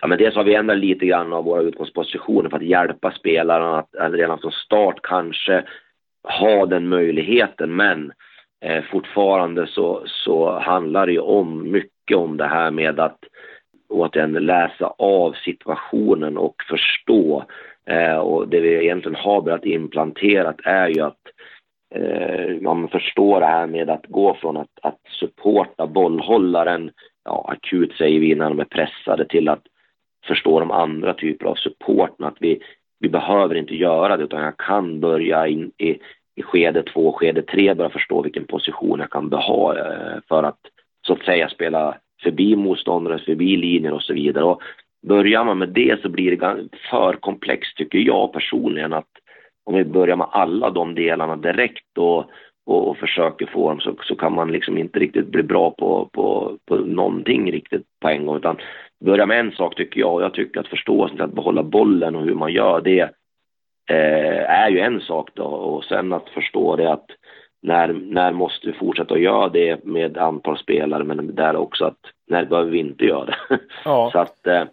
Ja, 0.02 0.08
men 0.08 0.18
dels 0.18 0.36
har 0.36 0.44
vi 0.44 0.56
ändrat 0.56 0.78
lite 0.78 1.06
grann 1.06 1.34
av 1.34 1.44
våra 1.44 1.62
utgångspositioner 1.62 2.50
för 2.50 2.58
att 2.58 2.64
hjälpa 2.64 3.12
spelarna 3.12 3.80
att 3.80 4.14
redan 4.14 4.40
från 4.40 4.52
start 4.52 5.00
kanske 5.04 5.64
ha 6.24 6.66
den 6.66 6.88
möjligheten, 6.88 7.76
men 7.76 8.12
Eh, 8.62 8.84
fortfarande 8.84 9.68
så, 9.68 10.04
så 10.06 10.60
handlar 10.60 11.06
det 11.06 11.12
ju 11.12 11.20
om 11.20 11.72
mycket 11.72 12.18
om 12.18 12.38
det 12.38 12.48
här 12.48 12.72
med 12.72 13.00
att 13.00 13.20
återigen 13.90 14.34
läsa 14.34 14.94
av 14.98 15.34
situationen 15.34 16.38
och 16.38 16.56
förstå. 16.70 17.46
Eh, 17.86 18.16
och 18.18 18.48
det 18.48 18.60
vi 18.60 18.84
egentligen 18.84 19.16
har 19.16 19.42
börjat 19.42 19.66
implanterat 19.66 20.60
är 20.64 20.88
ju 20.88 21.02
att 21.02 21.22
eh, 21.96 22.62
man 22.62 22.88
förstår 22.88 23.40
det 23.40 23.46
här 23.46 23.68
med 23.68 23.90
att 23.90 24.06
gå 24.08 24.34
från 24.34 24.58
att, 24.58 24.80
att 24.82 25.00
supporta 25.20 25.88
bollhållaren, 25.88 26.92
ja 27.26 27.46
akut 27.48 27.94
säger 27.94 28.20
vi 28.20 28.36
när 28.36 28.50
de 28.50 28.60
är 28.60 28.66
pressade, 28.66 29.26
till 29.26 29.50
att 29.50 29.64
förstå 30.28 30.60
de 30.60 30.72
andra 30.72 31.14
typer 31.14 31.46
av 31.46 31.56
supporten. 31.56 32.26
Att 32.26 32.38
vi, 32.40 32.62
vi 33.00 33.10
behöver 33.10 33.56
inte 33.56 33.76
göra 33.76 34.18
det 34.18 34.24
utan 34.24 34.44
jag 34.44 34.58
kan 34.58 35.00
börja 35.00 35.48
in 35.48 35.72
i 35.78 35.98
i 36.40 36.44
skede 36.44 36.84
två, 36.84 37.12
skede 37.12 37.42
tre 37.42 37.74
börja 37.74 37.90
förstå 37.90 38.22
vilken 38.22 38.46
position 38.46 39.00
jag 39.00 39.10
kan 39.10 39.34
ha 39.34 39.78
eh, 39.78 40.20
för 40.28 40.44
att 40.44 40.60
så 41.08 41.14
att 41.14 41.26
säga 41.26 41.50
spela 41.50 41.98
förbi 42.24 42.56
motståndare, 42.56 43.20
förbi 43.20 43.58
linjer 43.58 43.94
och 43.94 44.04
så 44.04 44.14
vidare. 44.14 44.44
Och 44.44 44.62
börjar 45.08 45.44
man 45.44 45.58
med 45.58 45.70
det 45.70 46.02
så 46.02 46.10
blir 46.10 46.38
det 46.38 46.68
för 46.92 47.14
komplext 47.14 47.78
tycker 47.78 48.00
jag 48.00 48.34
personligen 48.34 48.94
att 48.94 49.10
om 49.66 49.76
vi 49.76 49.86
börjar 49.86 50.16
med 50.16 50.28
alla 50.32 50.70
de 50.70 50.96
delarna 50.96 51.36
direkt 51.36 51.98
och, 51.98 52.18
och, 52.66 52.88
och 52.90 52.98
försöker 52.98 53.46
få 53.46 53.70
dem 53.70 53.80
så, 53.80 53.96
så 54.04 54.16
kan 54.16 54.34
man 54.34 54.52
liksom 54.52 54.78
inte 54.78 55.00
riktigt 55.00 55.28
bli 55.28 55.44
bra 55.44 55.72
på, 55.72 56.10
på, 56.14 56.58
på 56.66 56.76
någonting 56.76 57.52
riktigt 57.52 57.86
på 58.02 58.10
en 58.10 58.26
gång 58.26 58.38
utan 58.38 58.58
börja 59.06 59.26
med 59.26 59.40
en 59.40 59.52
sak 59.52 59.76
tycker 59.76 60.00
jag 60.00 60.14
och 60.14 60.22
jag 60.22 60.34
tycker 60.34 60.60
att 60.60 60.68
förståelsen 60.68 61.18
till 61.18 61.26
att 61.26 61.36
behålla 61.36 61.64
bollen 61.64 62.16
och 62.16 62.24
hur 62.24 62.36
man 62.36 62.54
gör 62.54 62.82
det 62.82 63.10
är 63.94 64.70
ju 64.70 64.80
en 64.80 65.02
sak 65.02 65.30
då 65.34 65.44
och 65.44 65.84
sen 65.84 66.14
att 66.14 66.30
förstå 66.30 66.76
det 66.76 66.92
att 66.92 67.06
när, 67.62 67.94
när 67.94 68.32
måste 68.32 68.68
vi 68.68 68.74
fortsätta 68.74 69.14
att 69.14 69.22
göra 69.22 69.50
det 69.50 69.86
med 69.86 70.18
antal 70.18 70.58
spelare 70.58 71.04
men 71.04 71.36
där 71.36 71.56
också 71.56 71.86
att 71.86 72.00
när 72.28 72.46
behöver 72.46 72.72
vi 72.72 72.80
inte 72.80 73.06
göra 73.06 73.26
det. 73.26 73.36
Ja. 73.86 74.10
så 74.12 74.20
att 74.20 74.48
eh, 74.48 74.64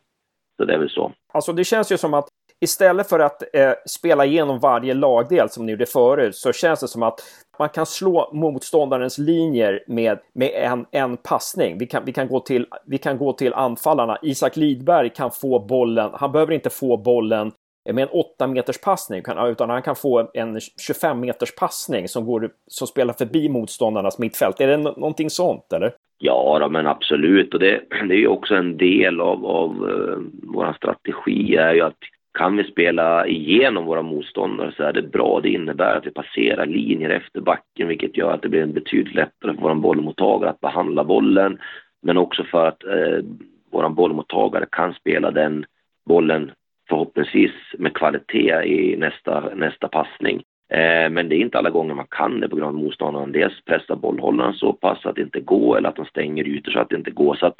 så 0.57 0.65
det 0.65 0.75
är 0.75 0.79
väl 0.79 0.91
så. 0.91 1.13
Alltså 1.33 1.53
det 1.53 1.65
känns 1.65 1.93
ju 1.93 1.99
som 1.99 2.15
att 2.15 2.29
istället 2.61 3.09
för 3.09 3.19
att 3.19 3.43
eh, 3.55 3.73
spela 3.87 4.25
igenom 4.25 4.59
varje 4.59 4.95
lagdel 4.95 5.49
som 5.49 5.67
ni 5.67 5.73
gjorde 5.73 5.87
förut 5.87 6.37
så 6.37 6.53
känns 6.53 6.81
det 6.81 6.89
som 6.89 7.03
att 7.03 7.21
man 7.59 7.69
kan 7.69 7.87
slå 7.87 8.31
motståndarens 8.33 9.19
linjer 9.19 9.85
med, 9.87 10.19
med 10.35 10.51
en, 10.55 10.87
en 10.91 11.17
passning. 11.17 11.79
Vi 11.79 11.87
kan, 11.87 12.05
vi, 12.05 12.13
kan 12.13 12.29
gå 12.29 12.41
till, 12.41 12.67
vi 12.87 12.99
kan 12.99 13.19
gå 13.19 13.33
till 13.33 13.55
anfallarna. 13.55 14.19
Isak 14.23 14.57
Lidberg 14.57 15.11
kan 15.11 15.31
få 15.31 15.59
bollen. 15.59 16.11
Han 16.15 16.33
behöver 16.33 16.53
inte 16.53 16.71
få 16.71 16.97
bollen 16.97 17.53
Eh, 17.87 17.95
med 17.95 18.03
en 18.03 18.09
8 18.09 18.47
meters 18.47 18.81
passning, 18.81 19.23
utan 19.51 19.71
han 19.71 19.83
kan 19.83 19.97
få 19.97 20.31
en 20.35 20.61
25 20.87 21.21
meters 21.21 21.55
passning 21.55 22.09
som, 22.09 22.27
går, 22.27 22.51
som 22.67 22.87
spelar 22.87 23.15
förbi 23.15 23.49
motståndarnas 23.49 24.19
mittfält. 24.19 24.61
Är 24.61 24.67
det 24.69 24.77
någonting 24.77 25.31
sånt 25.31 25.73
eller? 25.73 25.93
Ja, 26.19 26.59
då, 26.61 26.69
men 26.69 26.87
absolut. 26.87 27.55
Och 27.55 27.61
det, 27.61 27.81
det 27.91 28.15
är 28.15 28.19
ju 28.19 28.29
också 28.29 28.55
en 28.55 28.77
del 28.77 29.21
av, 29.21 29.47
av 29.47 29.71
eh, 29.71 30.17
uh, 30.17 30.19
vår 30.43 30.73
strategi 30.73 31.57
är 31.57 31.75
ju 31.75 31.81
att 31.81 31.99
kan 32.39 32.57
vi 32.57 32.65
spela 32.65 33.27
igenom 33.27 33.85
våra 33.85 34.03
motståndare 34.03 34.73
så 34.77 34.83
är 34.83 34.93
det 34.93 35.03
bra. 35.03 35.41
Det 35.43 35.49
innebär 35.49 35.97
att 35.97 36.07
vi 36.07 36.11
passerar 36.11 36.67
linjer 36.67 37.11
efter 37.11 37.41
backen, 37.41 37.89
vilket 37.89 38.17
gör 38.17 38.33
att 38.33 38.43
det 38.43 38.49
blir 38.49 38.63
en 38.63 38.73
betydligt 38.73 39.15
lättare 39.15 39.55
för 39.55 39.63
vår 39.63 39.75
bollmottagare 39.75 40.51
att 40.51 40.61
behandla 40.61 41.05
bollen. 41.05 41.59
Men 42.03 42.17
också 42.17 42.45
för 42.45 42.67
att 42.67 42.85
eh, 42.85 43.25
vår 43.71 43.89
bollmottagare 43.89 44.67
kan 44.73 44.95
spela 44.95 45.31
den 45.31 45.65
bollen 46.07 46.51
förhoppningsvis 46.89 47.53
med 47.79 47.95
kvalitet 47.95 48.63
i 48.65 48.97
nästa, 48.97 49.55
nästa 49.55 49.89
passning. 49.89 50.43
Eh, 50.69 51.11
men 51.11 51.29
det 51.29 51.37
är 51.37 51.41
inte 51.41 51.59
alla 51.59 51.71
gånger 51.71 51.95
man 51.95 52.07
kan 52.11 52.41
det 52.41 52.49
på 52.49 52.57
grund 52.57 52.69
av 52.69 52.85
motståndaren 52.85 53.33
dels 53.33 53.65
pressar 53.65 53.97
bollhållaren 53.97 54.55
så 54.55 54.73
pass 54.73 55.07
att 55.07 55.15
det 55.15 55.23
inte 55.23 55.41
går 55.41 55.79
eller 55.79 55.89
att 55.89 55.97
de 55.97 56.05
stänger 56.05 56.49
ytor 56.49 56.73
så 56.73 56.79
att 56.79 56.89
det 56.89 56.97
inte 56.97 57.11
går. 57.11 57.35
Så 57.35 57.47
att 57.47 57.55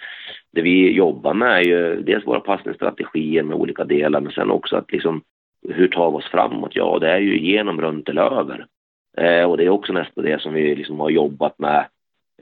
det 0.53 0.63
vi 0.63 0.93
jobbar 0.93 1.35
med 1.35 1.53
är 1.53 1.61
ju 1.61 2.03
dels 2.03 2.27
våra 2.27 2.41
passningsstrategier 2.41 3.43
med 3.43 3.57
olika 3.57 3.85
delar 3.85 4.21
men 4.21 4.33
sen 4.33 4.51
också 4.51 4.77
att 4.77 4.93
liksom 4.93 5.23
hur 5.69 5.89
tar 5.89 6.11
vi 6.11 6.17
oss 6.17 6.31
framåt? 6.31 6.77
Ja, 6.77 6.99
det 6.99 7.11
är 7.11 7.19
ju 7.19 7.39
genom, 7.39 7.81
runt 7.81 8.09
eller 8.09 8.23
över. 8.23 8.67
Eh, 9.17 9.51
och 9.51 9.57
det 9.57 9.65
är 9.65 9.69
också 9.69 9.93
nästan 9.93 10.25
det 10.25 10.43
som 10.43 10.55
vi 10.55 10.75
liksom 10.75 11.01
har 11.01 11.11
jobbat 11.11 11.59
med 11.59 11.87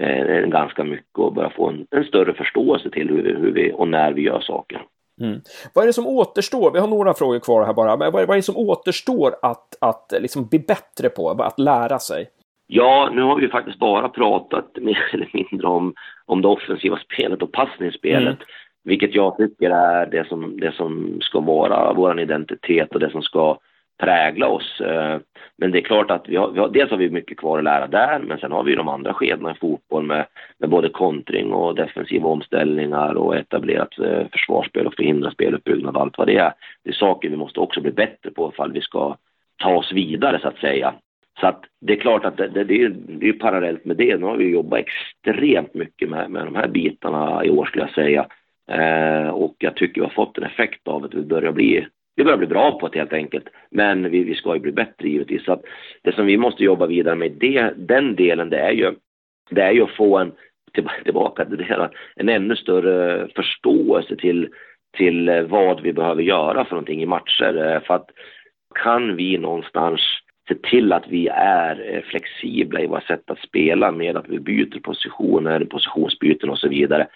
eh, 0.00 0.46
ganska 0.46 0.84
mycket 0.84 1.18
och 1.18 1.34
börja 1.34 1.50
få 1.50 1.68
en, 1.68 1.86
en 1.90 2.04
större 2.04 2.34
förståelse 2.34 2.90
till 2.90 3.08
hur, 3.08 3.36
hur 3.36 3.52
vi 3.52 3.72
och 3.74 3.88
när 3.88 4.12
vi 4.12 4.22
gör 4.22 4.40
saker. 4.40 4.82
Mm. 5.20 5.40
Vad 5.74 5.82
är 5.82 5.86
det 5.86 5.92
som 5.92 6.06
återstår? 6.06 6.70
Vi 6.70 6.78
har 6.78 6.88
några 6.88 7.14
frågor 7.14 7.38
kvar 7.38 7.66
här 7.66 7.72
bara. 7.72 7.96
Men 7.96 8.12
vad 8.12 8.22
är, 8.22 8.26
vad 8.26 8.34
är 8.34 8.38
det 8.38 8.42
som 8.42 8.56
återstår 8.56 9.34
att, 9.42 9.76
att 9.80 10.12
liksom 10.20 10.46
bli 10.46 10.58
bättre 10.58 11.08
på, 11.08 11.30
att 11.30 11.58
lära 11.58 11.98
sig? 11.98 12.30
Ja, 12.66 13.10
nu 13.12 13.22
har 13.22 13.36
vi 13.36 13.48
faktiskt 13.48 13.78
bara 13.78 14.08
pratat 14.08 14.76
mer 14.76 15.10
eller 15.12 15.30
mindre 15.32 15.66
om, 15.66 15.94
om 16.26 16.42
det 16.42 16.48
offensiva 16.48 16.98
spelet 16.98 17.42
och 17.42 17.52
passningsspelet. 17.52 18.22
Mm. 18.22 18.46
Vilket 18.84 19.14
jag 19.14 19.36
tycker 19.36 19.70
är 19.70 20.06
det 20.06 20.28
som, 20.28 20.60
det 20.60 20.72
som 20.72 21.18
ska 21.20 21.40
vara 21.40 21.92
vår 21.92 22.20
identitet 22.20 22.94
och 22.94 23.00
det 23.00 23.10
som 23.10 23.22
ska 23.22 23.58
prägla 23.98 24.48
oss. 24.48 24.80
Eh, 24.80 25.18
men 25.56 25.70
det 25.70 25.78
är 25.78 25.82
klart 25.82 26.10
att 26.10 26.28
vi 26.28 26.36
har, 26.36 26.50
vi 26.50 26.60
har, 26.60 26.68
dels 26.68 26.90
har 26.90 26.96
vi 26.96 27.10
mycket 27.10 27.38
kvar 27.38 27.58
att 27.58 27.64
lära 27.64 27.86
där, 27.86 28.18
men 28.18 28.38
sen 28.38 28.52
har 28.52 28.62
vi 28.62 28.74
de 28.74 28.88
andra 28.88 29.14
skedena 29.14 29.50
i 29.50 29.58
fotboll 29.58 30.06
med, 30.06 30.26
med 30.58 30.70
både 30.70 30.88
kontring 30.88 31.52
och 31.52 31.74
defensiva 31.74 32.28
omställningar 32.28 33.14
och 33.14 33.36
etablerat 33.36 33.98
eh, 33.98 34.26
försvarsspel 34.32 34.86
och 34.86 34.94
förhindra 34.94 35.30
speluppbyggnad 35.30 35.96
och 35.96 36.02
allt 36.02 36.18
vad 36.18 36.26
det 36.26 36.36
är. 36.36 36.52
Det 36.84 36.90
är 36.90 36.94
saker 36.94 37.28
vi 37.28 37.36
måste 37.36 37.60
också 37.60 37.80
bli 37.80 37.92
bättre 37.92 38.30
på 38.30 38.50
ifall 38.54 38.72
vi 38.72 38.80
ska 38.80 39.16
ta 39.62 39.76
oss 39.76 39.92
vidare 39.92 40.38
så 40.42 40.48
att 40.48 40.58
säga. 40.58 40.94
Så 41.40 41.46
att 41.46 41.64
det 41.80 41.92
är 41.92 42.00
klart 42.00 42.24
att 42.24 42.36
det, 42.36 42.48
det, 42.48 42.64
det, 42.64 42.82
är, 42.82 42.88
det 42.88 43.28
är 43.28 43.32
parallellt 43.32 43.84
med 43.84 43.96
det. 43.96 44.16
Nu 44.16 44.26
har 44.26 44.36
vi 44.36 44.50
jobbat 44.50 44.80
extremt 44.80 45.74
mycket 45.74 46.08
med, 46.08 46.30
med 46.30 46.44
de 46.44 46.54
här 46.54 46.68
bitarna 46.68 47.44
i 47.44 47.50
år 47.50 47.66
skulle 47.66 47.84
jag 47.84 47.94
säga. 47.94 48.26
Eh, 48.70 49.28
och 49.28 49.54
jag 49.58 49.76
tycker 49.76 50.00
vi 50.00 50.06
har 50.06 50.14
fått 50.14 50.38
en 50.38 50.44
effekt 50.44 50.88
av 50.88 51.04
att 51.04 51.14
vi 51.14 51.22
börjar 51.22 51.52
bli 51.52 51.86
vi 52.16 52.24
börjar 52.24 52.38
bli 52.38 52.46
bra 52.46 52.78
på 52.78 52.88
det 52.88 52.98
helt 52.98 53.12
enkelt. 53.12 53.48
Men 53.70 54.10
vi, 54.10 54.24
vi 54.24 54.34
ska 54.34 54.54
ju 54.54 54.60
bli 54.60 54.72
bättre 54.72 55.08
givetvis. 55.08 55.44
Så 55.44 55.52
att 55.52 55.62
det 56.02 56.12
som 56.12 56.26
vi 56.26 56.36
måste 56.36 56.64
jobba 56.64 56.86
vidare 56.86 57.14
med 57.14 57.32
det, 57.32 57.72
den 57.76 58.16
delen, 58.16 58.50
det 58.50 58.58
är 58.58 58.72
ju, 58.72 58.94
det 59.50 59.62
är 59.62 59.72
ju 59.72 59.82
att 59.82 59.96
få 59.96 60.18
en, 60.18 60.32
tillbaka 61.04 61.44
till 61.44 61.56
det, 61.56 61.90
en 62.16 62.28
ännu 62.28 62.56
större 62.56 63.28
förståelse 63.36 64.16
till, 64.16 64.48
till 64.96 65.28
eh, 65.28 65.42
vad 65.42 65.80
vi 65.80 65.92
behöver 65.92 66.22
göra 66.22 66.64
för 66.64 66.70
någonting 66.70 67.02
i 67.02 67.06
matcher. 67.06 67.72
Eh, 67.72 67.80
för 67.80 67.94
att 67.94 68.10
kan 68.74 69.16
vi 69.16 69.38
någonstans 69.38 70.00
se 70.48 70.54
till 70.54 70.92
att 70.92 71.08
vi 71.08 71.28
är 71.36 71.94
eh, 71.94 72.02
flexibla 72.02 72.80
i 72.80 72.86
våra 72.86 73.00
sätt 73.00 73.30
att 73.30 73.38
spela 73.38 73.92
med 73.92 74.16
att 74.16 74.28
vi 74.28 74.40
byter 74.40 74.80
positioner, 74.80 75.64
positionsbyten 75.64 76.50
och 76.50 76.58
så 76.58 76.68
vidare 76.68 77.06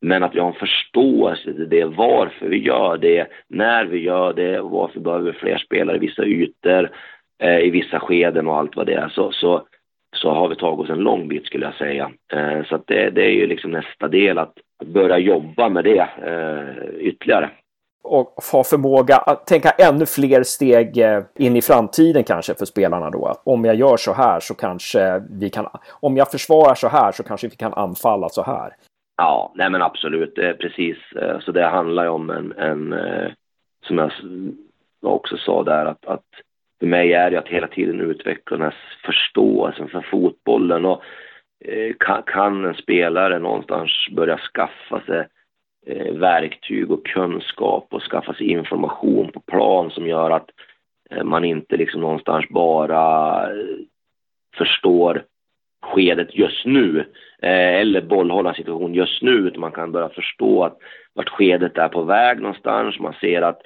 men 0.00 0.22
att 0.22 0.34
vi 0.34 0.40
har 0.40 0.48
en 0.48 0.54
förståelse 0.54 1.44
till 1.54 1.68
det, 1.68 1.84
varför 1.84 2.48
vi 2.48 2.58
gör 2.58 2.96
det, 2.96 3.26
när 3.48 3.84
vi 3.84 3.98
gör 3.98 4.32
det, 4.32 4.60
varför 4.60 5.00
behöver 5.00 5.32
vi 5.32 5.38
fler 5.38 5.58
spelare 5.58 5.96
i 5.96 6.00
vissa 6.00 6.24
ytor, 6.24 6.90
eh, 7.42 7.58
i 7.58 7.70
vissa 7.70 8.00
skeden 8.00 8.48
och 8.48 8.56
allt 8.56 8.76
vad 8.76 8.86
det 8.86 8.94
är. 8.94 9.08
Så, 9.08 9.32
så, 9.32 9.66
så 10.16 10.30
har 10.30 10.48
vi 10.48 10.56
tagit 10.56 10.80
oss 10.80 10.90
en 10.90 10.98
lång 10.98 11.28
bit 11.28 11.46
skulle 11.46 11.66
jag 11.66 11.74
säga. 11.74 12.10
Eh, 12.32 12.64
så 12.64 12.74
att 12.74 12.86
det, 12.86 13.10
det 13.10 13.24
är 13.24 13.30
ju 13.30 13.46
liksom 13.46 13.70
nästa 13.70 14.08
del 14.08 14.38
att, 14.38 14.54
att 14.80 14.88
börja 14.88 15.18
jobba 15.18 15.68
med 15.68 15.84
det 15.84 16.08
eh, 16.22 17.06
ytterligare 17.06 17.50
och 18.06 18.34
ha 18.52 18.64
förmåga 18.64 19.16
att 19.16 19.46
tänka 19.46 19.70
ännu 19.70 20.06
fler 20.06 20.42
steg 20.42 20.98
eh, 20.98 21.22
in 21.38 21.56
i 21.56 21.62
framtiden 21.62 22.24
kanske 22.24 22.54
för 22.54 22.64
spelarna 22.64 23.10
då. 23.10 23.34
Om 23.44 23.64
jag 23.64 23.74
gör 23.74 23.96
så 23.96 24.12
här 24.12 24.40
så 24.40 24.54
kanske 24.54 25.22
vi 25.30 25.50
kan, 25.50 25.66
om 25.88 26.16
jag 26.16 26.30
försvarar 26.30 26.74
så 26.74 26.88
här 26.88 27.12
så 27.12 27.22
kanske 27.22 27.48
vi 27.48 27.56
kan 27.56 27.74
anfalla 27.74 28.28
så 28.28 28.42
här. 28.42 28.72
Ja, 29.16 29.52
nej 29.54 29.70
men 29.70 29.82
absolut, 29.82 30.34
precis. 30.34 30.96
Eh, 31.12 31.40
så 31.40 31.52
det 31.52 31.64
handlar 31.64 32.02
ju 32.02 32.08
om 32.08 32.30
en, 32.30 32.52
en 32.52 32.92
eh, 32.92 33.32
som 33.82 33.98
jag 35.00 35.14
också 35.14 35.36
sa 35.36 35.62
där, 35.62 35.86
att, 35.86 36.06
att 36.06 36.24
för 36.78 36.86
mig 36.86 37.12
är 37.12 37.30
det 37.30 37.38
att 37.38 37.48
hela 37.48 37.68
tiden 37.68 38.00
utveckla 38.00 38.56
den 38.56 38.64
här 38.64 38.74
förståelsen 39.04 39.88
för 39.88 40.00
fotbollen 40.00 40.84
och 40.84 41.02
eh, 41.64 41.94
kan, 42.00 42.22
kan 42.22 42.64
en 42.64 42.74
spelare 42.74 43.38
någonstans 43.38 43.90
börja 44.12 44.38
skaffa 44.38 45.00
sig 45.00 45.28
verktyg 46.12 46.90
och 46.90 47.06
kunskap 47.06 47.86
och 47.90 48.02
skaffa 48.02 48.34
sig 48.34 48.46
information 48.46 49.32
på 49.32 49.40
plan 49.40 49.90
som 49.90 50.06
gör 50.06 50.30
att 50.30 50.50
man 51.24 51.44
inte 51.44 51.76
liksom 51.76 52.00
någonstans 52.00 52.48
bara 52.48 53.48
förstår 54.56 55.24
skedet 55.82 56.34
just 56.34 56.66
nu 56.66 56.98
eh, 57.42 57.80
eller 57.80 58.00
bollhållarsituation 58.00 58.94
just 58.94 59.22
nu 59.22 59.32
utan 59.32 59.60
man 59.60 59.72
kan 59.72 59.92
börja 59.92 60.08
förstå 60.08 60.64
att 60.64 60.78
vart 61.14 61.28
skedet 61.28 61.78
är 61.78 61.88
på 61.88 62.02
väg 62.02 62.40
någonstans. 62.40 63.00
Man 63.00 63.14
ser 63.20 63.42
att 63.42 63.60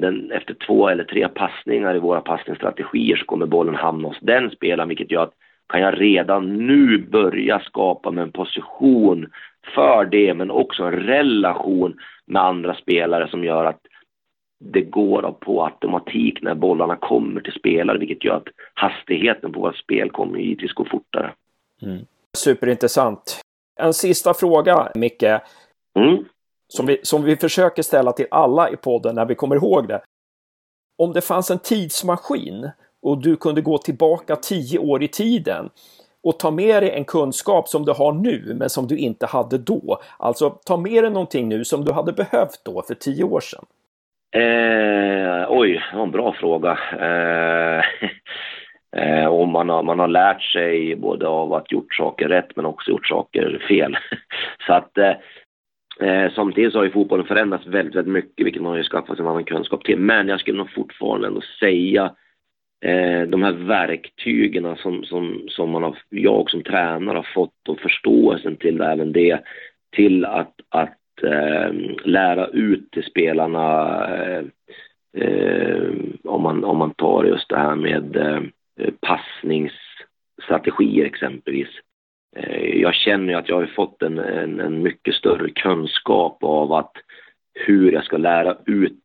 den, 0.00 0.30
efter 0.30 0.54
två 0.54 0.88
eller 0.88 1.04
tre 1.04 1.28
passningar 1.28 1.94
i 1.94 1.98
våra 1.98 2.20
passningsstrategier 2.20 3.16
så 3.16 3.24
kommer 3.24 3.46
bollen 3.46 3.74
hamna 3.74 4.08
hos 4.08 4.18
den 4.20 4.50
spelaren 4.50 4.88
vilket 4.88 5.10
gör 5.10 5.22
att 5.22 5.34
kan 5.68 5.80
jag 5.80 6.00
redan 6.00 6.66
nu 6.66 6.98
börja 6.98 7.60
skapa 7.60 8.10
mig 8.10 8.22
en 8.22 8.32
position 8.32 9.26
för 9.74 10.04
det 10.04 10.34
men 10.34 10.50
också 10.50 10.84
en 10.84 10.92
relation 10.92 11.96
med 12.26 12.42
andra 12.42 12.74
spelare 12.74 13.28
som 13.28 13.44
gör 13.44 13.64
att 13.64 13.80
det 14.58 14.80
går 14.80 15.36
på 15.40 15.64
automatik 15.64 16.42
när 16.42 16.54
bollarna 16.54 16.96
kommer 16.96 17.40
till 17.40 17.52
spelare 17.52 17.98
vilket 17.98 18.24
gör 18.24 18.36
att 18.36 18.48
hastigheten 18.74 19.52
på 19.52 19.60
vårt 19.60 19.76
spel 19.76 20.10
kommer 20.10 20.38
givetvis 20.38 20.72
gå 20.72 20.84
fortare. 20.84 21.32
Mm. 21.82 22.04
Superintressant. 22.36 23.40
En 23.80 23.94
sista 23.94 24.34
fråga, 24.34 24.92
Micke. 24.94 25.22
Mm. 25.22 26.24
Som, 26.68 26.86
vi, 26.86 27.00
som 27.02 27.22
vi 27.22 27.36
försöker 27.36 27.82
ställa 27.82 28.12
till 28.12 28.26
alla 28.30 28.70
i 28.70 28.76
podden 28.76 29.14
när 29.14 29.26
vi 29.26 29.34
kommer 29.34 29.56
ihåg 29.56 29.88
det. 29.88 30.00
Om 30.98 31.12
det 31.12 31.20
fanns 31.20 31.50
en 31.50 31.58
tidsmaskin 31.58 32.70
och 33.02 33.22
du 33.22 33.36
kunde 33.36 33.60
gå 33.60 33.78
tillbaka 33.78 34.36
tio 34.36 34.78
år 34.78 35.02
i 35.02 35.08
tiden 35.08 35.70
och 36.22 36.38
ta 36.38 36.50
med 36.50 36.82
dig 36.82 36.90
en 36.90 37.04
kunskap 37.04 37.68
som 37.68 37.84
du 37.84 37.92
har 37.92 38.12
nu 38.12 38.54
men 38.58 38.70
som 38.70 38.86
du 38.86 38.96
inte 38.96 39.26
hade 39.26 39.58
då. 39.58 40.00
Alltså 40.18 40.50
ta 40.50 40.76
med 40.76 41.04
dig 41.04 41.10
någonting 41.10 41.48
nu 41.48 41.64
som 41.64 41.84
du 41.84 41.92
hade 41.92 42.12
behövt 42.12 42.60
då 42.62 42.82
för 42.82 42.94
tio 42.94 43.24
år 43.24 43.40
sedan. 43.40 43.64
Eh, 44.34 45.46
oj, 45.48 45.82
det 45.90 45.96
var 45.96 46.02
en 46.02 46.10
bra 46.10 46.32
fråga. 46.32 46.78
Eh, 47.00 47.84
eh, 49.02 49.26
och 49.26 49.48
man 49.48 49.68
har, 49.68 49.82
man 49.82 49.98
har 49.98 50.08
lärt 50.08 50.42
sig 50.42 50.96
både 50.96 51.26
av 51.26 51.52
att 51.52 51.72
gjort 51.72 51.94
saker 51.94 52.28
rätt 52.28 52.56
men 52.56 52.66
också 52.66 52.90
gjort 52.90 53.06
saker 53.06 53.64
fel. 53.68 53.96
så 54.66 54.72
att 54.72 54.98
eh, 54.98 55.14
eh 56.00 56.32
samtidigt 56.32 56.72
så 56.72 56.78
har 56.78 56.84
ju 56.84 56.90
fotbollen 56.90 57.26
förändrats 57.26 57.66
väldigt, 57.66 57.94
väldigt 57.94 58.12
mycket 58.12 58.46
vilket 58.46 58.62
man 58.62 58.70
har 58.70 58.78
ju 58.78 58.84
skaffat 58.84 59.16
sig 59.16 59.24
en 59.24 59.30
annan 59.30 59.44
kunskap 59.44 59.84
till. 59.84 59.98
Men 59.98 60.28
jag 60.28 60.40
skulle 60.40 60.58
nog 60.58 60.72
fortfarande 60.72 61.26
ändå 61.26 61.40
säga 61.60 62.04
eh, 62.84 63.22
de 63.22 63.42
här 63.42 63.52
verktygen 63.52 64.76
som, 64.76 65.04
som, 65.04 65.46
som 65.48 65.70
man 65.70 65.82
har, 65.82 65.98
jag 66.08 66.50
som 66.50 66.62
tränare 66.62 67.16
har 67.16 67.28
fått 67.34 67.68
och 67.68 67.80
förståelsen 67.80 68.56
till 68.56 68.80
även 68.80 69.12
det 69.12 69.40
till 69.96 70.24
att, 70.24 70.54
att 70.68 70.98
Ehm, 71.22 71.96
lära 72.04 72.46
ut 72.46 72.90
till 72.90 73.04
spelarna 73.04 74.06
eh, 74.16 74.44
eh, 75.16 75.82
om, 76.24 76.42
man, 76.42 76.64
om 76.64 76.76
man 76.76 76.94
tar 76.94 77.24
just 77.24 77.48
det 77.48 77.58
här 77.58 77.74
med 77.74 78.16
eh, 78.16 78.42
passningsstrategier 79.00 81.04
exempelvis. 81.04 81.68
Eh, 82.36 82.80
jag 82.80 82.94
känner 82.94 83.32
ju 83.32 83.38
att 83.38 83.48
jag 83.48 83.56
har 83.56 83.66
fått 83.66 84.02
en, 84.02 84.18
en, 84.18 84.60
en, 84.60 84.82
mycket 84.82 85.14
större 85.14 85.50
kunskap 85.50 86.44
av 86.44 86.72
att 86.72 86.92
hur 87.54 87.92
jag 87.92 88.04
ska 88.04 88.16
lära 88.16 88.56
ut 88.66 89.04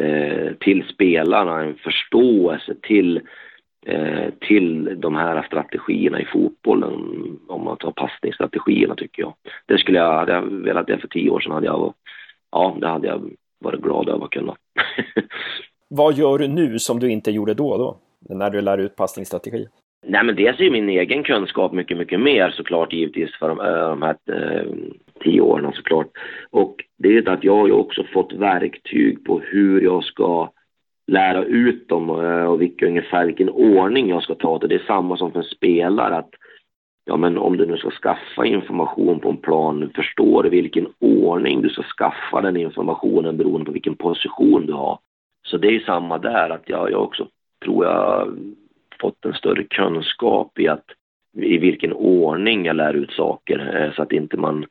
eh, 0.00 0.52
till 0.60 0.84
spelarna, 0.94 1.60
en 1.60 1.74
förståelse 1.74 2.74
till 2.82 3.16
Eh, 3.16 3.22
till 4.40 5.00
de 5.00 5.14
här 5.14 5.42
strategierna 5.42 6.20
i 6.20 6.24
fotbollen, 6.24 6.92
om 7.48 7.64
man 7.64 7.76
tar 7.76 7.90
passningsstrategierna 7.90 8.94
tycker 8.94 9.22
jag. 9.22 9.34
Det 9.66 9.78
skulle 9.78 9.98
jag, 9.98 10.18
hade 10.18 10.32
jag 10.32 10.42
velat 10.42 10.86
det 10.86 10.98
för 10.98 11.08
tio 11.08 11.30
år 11.30 11.40
sedan 11.40 11.52
hade 11.52 11.66
jag, 11.66 11.94
ja 12.52 12.76
det 12.80 12.88
hade 12.88 13.06
jag 13.06 13.30
varit 13.58 13.80
glad 13.80 14.08
över 14.08 14.24
att 14.24 14.30
kunna. 14.30 14.56
Vad 15.88 16.14
gör 16.14 16.38
du 16.38 16.48
nu 16.48 16.78
som 16.78 17.00
du 17.00 17.10
inte 17.10 17.30
gjorde 17.30 17.54
då, 17.54 17.78
då? 17.78 17.98
När 18.34 18.50
du 18.50 18.60
lär 18.60 18.78
ut 18.78 18.96
passningsstrategi? 18.96 19.66
Nej 20.06 20.24
men 20.24 20.36
dels 20.36 20.60
är 20.60 20.70
min 20.70 20.88
egen 20.88 21.22
kunskap 21.22 21.72
mycket, 21.72 21.96
mycket 21.96 22.20
mer 22.20 22.50
såklart 22.50 22.92
givetvis 22.92 23.38
för 23.38 23.48
de, 23.48 23.60
eh, 23.60 23.88
de 23.88 24.02
här 24.02 24.16
eh, 24.26 24.72
tio 25.24 25.40
åren 25.40 25.72
såklart. 25.72 26.06
Och 26.50 26.76
det 26.98 27.16
är 27.16 27.28
att 27.28 27.44
jag 27.44 27.56
har 27.56 27.66
ju 27.66 27.72
också 27.72 28.04
fått 28.12 28.32
verktyg 28.32 29.24
på 29.24 29.40
hur 29.40 29.80
jag 29.80 30.04
ska 30.04 30.50
lära 31.06 31.44
ut 31.44 31.88
dem 31.88 32.10
eh, 32.10 32.44
och 32.44 32.62
vilka, 32.62 32.86
ungefär 32.86 33.26
vilken 33.26 33.50
ordning 33.50 34.08
jag 34.08 34.22
ska 34.22 34.34
ta 34.34 34.58
det. 34.58 34.66
Det 34.66 34.74
är 34.74 34.86
samma 34.86 35.16
som 35.16 35.32
för 35.32 35.38
en 35.38 35.44
spelare 35.44 36.16
att 36.16 36.30
ja 37.04 37.16
men 37.16 37.38
om 37.38 37.56
du 37.56 37.66
nu 37.66 37.76
ska 37.76 37.90
skaffa 37.90 38.46
information 38.46 39.20
på 39.20 39.28
en 39.28 39.36
plan, 39.36 39.90
förstår 39.94 40.42
du 40.42 40.48
vilken 40.48 40.86
ordning 40.98 41.62
du 41.62 41.68
ska 41.68 41.82
skaffa 41.82 42.40
den 42.40 42.56
informationen 42.56 43.36
beroende 43.36 43.64
på 43.64 43.72
vilken 43.72 43.96
position 43.96 44.66
du 44.66 44.72
har. 44.72 44.98
Så 45.46 45.56
det 45.56 45.68
är 45.68 45.80
samma 45.80 46.18
där, 46.18 46.50
att 46.50 46.68
jag, 46.68 46.90
jag 46.90 47.02
också 47.02 47.28
tror 47.64 47.84
jag 47.84 48.28
fått 49.00 49.24
en 49.24 49.34
större 49.34 49.64
kunskap 49.64 50.58
i 50.58 50.68
att 50.68 50.84
i 51.36 51.58
vilken 51.58 51.92
ordning 51.92 52.64
jag 52.64 52.76
lär 52.76 52.94
ut 52.94 53.10
saker 53.10 53.82
eh, 53.82 53.92
så 53.94 54.02
att 54.02 54.12
inte 54.12 54.36
man, 54.36 54.66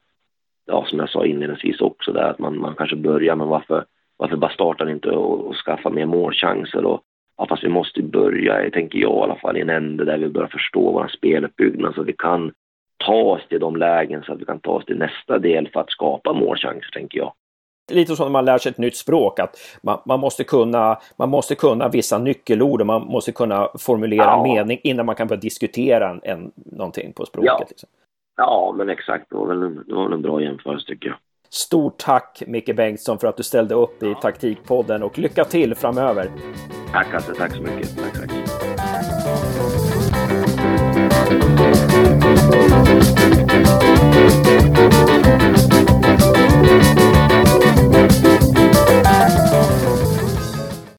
ja 0.66 0.86
som 0.86 1.00
jag 1.00 1.10
sa 1.10 1.26
inledningsvis 1.26 1.82
också 1.82 2.12
där, 2.12 2.30
att 2.30 2.40
man, 2.40 2.60
man 2.60 2.76
kanske 2.76 2.96
börjar 2.96 3.36
med 3.36 3.48
varför 3.48 3.86
varför 4.24 4.38
bara 4.38 4.52
startar 4.52 4.90
inte 4.90 5.10
och, 5.10 5.48
och 5.48 5.56
skaffa 5.56 5.90
mer 5.90 6.06
målchanser 6.06 6.86
och 6.86 7.02
ja, 7.38 7.46
fast 7.50 7.64
vi 7.64 7.70
måste 7.70 8.02
börja, 8.02 8.70
tänker 8.70 9.00
jag 9.00 9.20
i 9.20 9.24
alla 9.24 9.36
fall, 9.36 9.58
i 9.58 9.62
en 9.62 9.70
ände 9.70 10.06
där 10.06 10.18
vi 10.18 10.30
börjar 10.30 10.48
förstå 10.48 10.92
vår 10.92 11.08
speluppbyggnad 11.08 11.96
så 11.96 12.02
att 12.02 12.08
vi 12.08 12.14
kan 12.14 12.52
ta 13.06 13.14
oss 13.14 13.42
till 13.50 13.60
de 13.60 13.76
lägen 13.76 14.24
så 14.24 14.34
att 14.34 14.42
vi 14.42 14.46
kan 14.46 14.60
ta 14.60 14.72
oss 14.72 14.86
till 14.86 14.98
nästa 14.98 15.40
del 15.40 15.70
för 15.74 15.80
att 15.80 15.92
skapa 15.92 16.34
målchanser, 16.34 16.90
tänker 16.94 17.18
jag. 17.18 17.34
Lite 17.92 18.16
som 18.16 18.26
när 18.26 18.32
man 18.32 18.46
lär 18.46 18.58
sig 18.58 18.70
ett 18.70 18.78
nytt 18.78 18.96
språk, 18.96 19.40
att 19.40 19.56
man, 19.84 20.00
man, 20.06 20.20
måste, 20.20 20.44
kunna, 20.44 21.00
man 21.18 21.30
måste 21.30 21.56
kunna 21.56 21.90
vissa 21.90 22.18
nyckelord 22.18 22.82
och 22.82 22.88
man 22.88 23.02
måste 23.02 23.32
kunna 23.32 23.70
formulera 23.80 24.24
ja. 24.24 24.44
mening 24.44 24.80
innan 24.84 25.06
man 25.06 25.16
kan 25.16 25.28
börja 25.28 25.42
diskutera 25.42 26.10
en, 26.10 26.22
en, 26.24 26.52
någonting 26.56 27.14
på 27.14 27.26
språket. 27.26 27.54
Ja. 27.60 27.66
Liksom. 27.70 27.90
ja, 28.38 28.76
men 28.78 28.90
exakt. 28.90 29.30
Det 29.30 29.36
var 29.36 29.48
väl 29.48 29.64
en, 29.64 29.84
det 29.88 29.94
var 29.94 30.12
en 30.12 30.22
bra 30.22 30.42
jämförelse 30.42 30.88
tycker 30.88 31.08
jag. 31.10 31.18
Stort 31.54 31.98
tack 31.98 32.44
Micke 32.48 32.76
Bengtsson 32.76 33.20
för 33.20 33.28
att 33.28 33.38
du 33.38 33.44
ställde 33.44 33.76
upp 33.76 34.04
i 34.04 34.16
Taktikpodden 34.22 35.04
och 35.04 35.18
lycka 35.20 35.46
till 35.46 35.76
framöver. 35.76 36.32
Tack 36.92 37.14
alltså, 37.14 37.34
tack 37.38 37.56
så 37.56 37.62
mycket. 37.62 37.98
Tack, 37.98 38.14
tack. 38.14 38.32